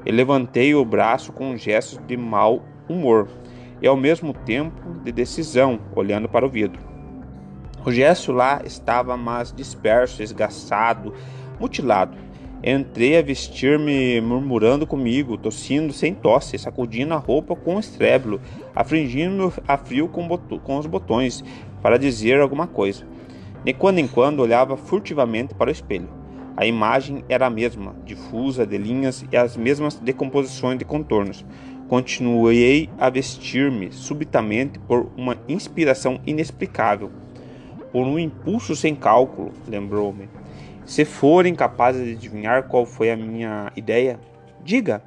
E 0.04 0.10
levantei 0.10 0.74
o 0.74 0.84
braço 0.84 1.32
com 1.32 1.56
gestos 1.56 1.98
de 2.06 2.16
mau 2.16 2.62
humor 2.88 3.28
e 3.80 3.86
ao 3.86 3.96
mesmo 3.96 4.32
tempo 4.32 5.00
de 5.02 5.12
decisão, 5.12 5.80
olhando 5.94 6.28
para 6.28 6.44
o 6.44 6.50
vidro. 6.50 6.80
O 7.84 7.90
gesto 7.90 8.30
lá 8.30 8.60
estava 8.64 9.16
mais 9.16 9.52
disperso, 9.52 10.22
esgaçado, 10.22 11.14
mutilado. 11.58 12.16
Entrei 12.62 13.16
a 13.16 13.22
vestir-me 13.22 14.20
murmurando 14.20 14.86
comigo, 14.86 15.38
tossindo 15.38 15.94
sem 15.94 16.12
tosse, 16.12 16.58
sacudindo 16.58 17.14
a 17.14 17.16
roupa 17.16 17.56
com 17.56 17.80
estrébilo, 17.80 18.38
afligindo 18.76 19.50
a 19.66 19.78
frio 19.78 20.08
com, 20.08 20.28
com 20.28 20.76
os 20.76 20.84
botões 20.84 21.42
para 21.80 21.98
dizer 21.98 22.38
alguma 22.38 22.66
coisa. 22.66 23.06
De 23.64 23.72
quando 23.72 23.98
em 23.98 24.06
quando 24.06 24.40
olhava 24.40 24.76
furtivamente 24.76 25.54
para 25.54 25.70
o 25.70 25.72
espelho. 25.72 26.08
A 26.54 26.66
imagem 26.66 27.24
era 27.30 27.46
a 27.46 27.50
mesma, 27.50 27.96
difusa 28.04 28.66
de 28.66 28.76
linhas 28.76 29.24
e 29.32 29.36
as 29.38 29.56
mesmas 29.56 29.94
decomposições 29.94 30.78
de 30.78 30.84
contornos. 30.84 31.46
Continuei 31.88 32.90
a 32.98 33.08
vestir-me 33.08 33.90
subitamente 33.90 34.78
por 34.80 35.10
uma 35.16 35.38
inspiração 35.48 36.20
inexplicável, 36.26 37.10
por 37.90 38.06
um 38.06 38.18
impulso 38.18 38.76
sem 38.76 38.94
cálculo, 38.94 39.50
lembrou-me. 39.66 40.39
Se 40.84 41.04
forem 41.04 41.54
capazes 41.54 42.04
de 42.04 42.12
adivinhar 42.12 42.64
qual 42.64 42.84
foi 42.84 43.10
a 43.10 43.16
minha 43.16 43.72
ideia, 43.76 44.18
diga. 44.62 45.02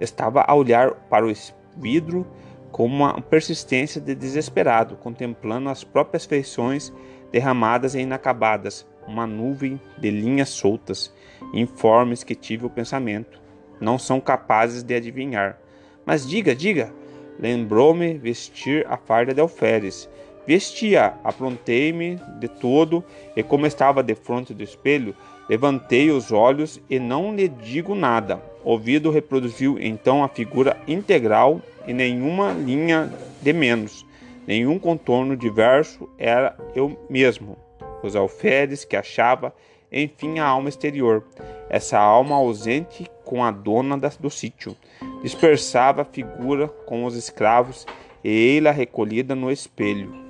Estava 0.00 0.44
a 0.46 0.54
olhar 0.54 0.92
para 1.08 1.26
o 1.26 1.32
vidro 1.76 2.26
com 2.70 2.84
uma 2.84 3.20
persistência 3.22 4.00
de 4.00 4.14
desesperado, 4.14 4.96
contemplando 4.96 5.70
as 5.70 5.82
próprias 5.82 6.26
feições 6.26 6.92
derramadas 7.32 7.94
e 7.94 8.00
inacabadas, 8.00 8.86
uma 9.06 9.26
nuvem 9.26 9.80
de 9.98 10.10
linhas 10.10 10.50
soltas, 10.50 11.12
informes 11.54 12.22
que 12.22 12.34
tive 12.34 12.66
o 12.66 12.70
pensamento. 12.70 13.40
Não 13.80 13.98
são 13.98 14.20
capazes 14.20 14.82
de 14.82 14.94
adivinhar. 14.94 15.58
Mas 16.04 16.28
diga, 16.28 16.54
diga! 16.54 16.92
Lembrou-me 17.38 18.16
vestir 18.16 18.86
a 18.88 18.96
farda 18.96 19.34
de 19.34 19.40
alferes, 19.40 20.08
Vestia, 20.46 21.14
aprontei-me 21.24 22.20
de 22.38 22.46
todo, 22.46 23.02
e 23.34 23.42
como 23.42 23.66
estava 23.66 24.02
de 24.02 24.14
frente 24.14 24.54
do 24.54 24.62
espelho, 24.62 25.14
levantei 25.48 26.10
os 26.10 26.30
olhos 26.30 26.80
e 26.88 26.98
não 27.00 27.34
lhe 27.34 27.48
digo 27.48 27.94
nada. 27.94 28.40
O 28.64 28.70
ouvido 28.70 29.10
reproduziu 29.10 29.76
então 29.80 30.22
a 30.22 30.28
figura 30.28 30.76
integral 30.86 31.60
e 31.86 31.92
nenhuma 31.92 32.52
linha 32.52 33.12
de 33.42 33.52
menos, 33.52 34.06
nenhum 34.46 34.78
contorno 34.78 35.36
diverso 35.36 36.08
era 36.18 36.56
eu 36.74 36.96
mesmo. 37.10 37.56
Os 38.02 38.14
alferes 38.14 38.84
que 38.84 38.96
achava, 38.96 39.52
enfim, 39.90 40.38
a 40.38 40.46
alma 40.46 40.68
exterior, 40.68 41.24
essa 41.68 41.98
alma 41.98 42.36
ausente 42.36 43.10
com 43.24 43.42
a 43.42 43.50
dona 43.50 43.96
do 43.96 44.30
sítio, 44.30 44.76
dispersava 45.22 46.02
a 46.02 46.04
figura 46.04 46.68
com 46.68 47.04
os 47.04 47.16
escravos 47.16 47.84
e 48.22 48.58
ela 48.58 48.70
recolhida 48.70 49.34
no 49.34 49.50
espelho. 49.50 50.25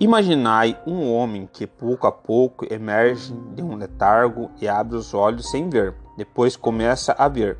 Imaginai 0.00 0.78
um 0.86 1.12
homem 1.12 1.46
que 1.52 1.66
pouco 1.66 2.06
a 2.06 2.12
pouco 2.12 2.64
emerge 2.72 3.34
de 3.54 3.62
um 3.62 3.76
letargo 3.76 4.50
e 4.58 4.66
abre 4.66 4.96
os 4.96 5.12
olhos 5.12 5.50
sem 5.50 5.68
ver, 5.68 5.94
depois 6.16 6.56
começa 6.56 7.14
a 7.18 7.28
ver. 7.28 7.58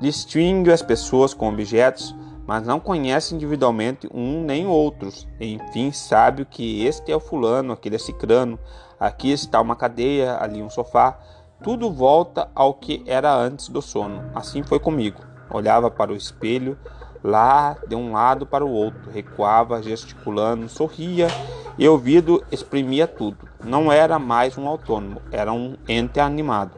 Distingue 0.00 0.72
as 0.72 0.80
pessoas 0.80 1.34
com 1.34 1.50
objetos, 1.50 2.16
mas 2.46 2.66
não 2.66 2.80
conhece 2.80 3.34
individualmente 3.34 4.08
um 4.10 4.42
nem 4.42 4.66
outros. 4.66 5.28
Enfim, 5.38 5.92
sabe 5.92 6.46
que 6.46 6.86
este 6.86 7.12
é 7.12 7.16
o 7.16 7.20
fulano, 7.20 7.74
aquele 7.74 7.96
é 7.96 7.98
cicrano, 7.98 8.58
aqui 8.98 9.30
está 9.30 9.60
uma 9.60 9.76
cadeia, 9.76 10.38
ali 10.40 10.62
um 10.62 10.70
sofá. 10.70 11.18
Tudo 11.62 11.90
volta 11.90 12.48
ao 12.54 12.72
que 12.72 13.04
era 13.06 13.34
antes 13.36 13.68
do 13.68 13.82
sono. 13.82 14.24
Assim 14.34 14.62
foi 14.62 14.80
comigo. 14.80 15.20
Olhava 15.50 15.90
para 15.90 16.10
o 16.10 16.16
espelho, 16.16 16.78
lá 17.22 17.76
de 17.86 17.94
um 17.94 18.12
lado 18.12 18.46
para 18.46 18.64
o 18.64 18.70
outro, 18.70 19.10
recuava, 19.10 19.82
gesticulando, 19.82 20.70
sorria 20.70 21.28
e 21.78 21.88
ouvido 21.88 22.42
exprimia 22.50 23.06
tudo. 23.06 23.48
Não 23.62 23.90
era 23.92 24.18
mais 24.18 24.56
um 24.56 24.66
autônomo, 24.66 25.20
era 25.30 25.52
um 25.52 25.76
ente 25.88 26.20
animado. 26.20 26.72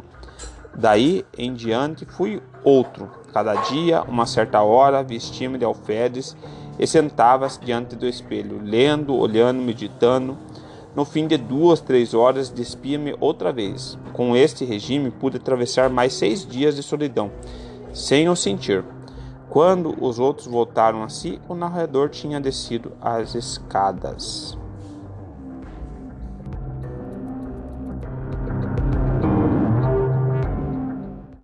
Daí 0.74 1.24
em 1.36 1.54
diante 1.54 2.04
fui 2.04 2.42
outro. 2.64 3.10
Cada 3.32 3.54
dia, 3.54 4.02
uma 4.02 4.26
certa 4.26 4.62
hora, 4.62 5.02
vestia-me 5.02 5.58
de 5.58 5.64
alferes 5.64 6.36
e 6.78 6.86
sentava-se 6.86 7.60
diante 7.60 7.96
do 7.96 8.06
espelho, 8.06 8.60
lendo, 8.62 9.14
olhando, 9.14 9.60
meditando. 9.60 10.36
No 10.94 11.04
fim 11.04 11.26
de 11.26 11.36
duas, 11.36 11.80
três 11.80 12.14
horas, 12.14 12.48
despia-me 12.48 13.14
outra 13.20 13.52
vez. 13.52 13.98
Com 14.12 14.34
este 14.34 14.64
regime, 14.64 15.10
pude 15.10 15.36
atravessar 15.36 15.90
mais 15.90 16.14
seis 16.14 16.46
dias 16.46 16.76
de 16.76 16.82
solidão, 16.82 17.30
sem 17.92 18.28
o 18.28 18.34
sentir. 18.36 18.84
Quando 19.48 19.96
os 20.02 20.18
outros 20.18 20.46
voltaram 20.46 21.02
a 21.02 21.08
si, 21.08 21.40
o 21.48 21.54
narrador 21.54 22.08
tinha 22.08 22.40
descido 22.40 22.92
as 23.00 23.34
escadas. 23.34 24.58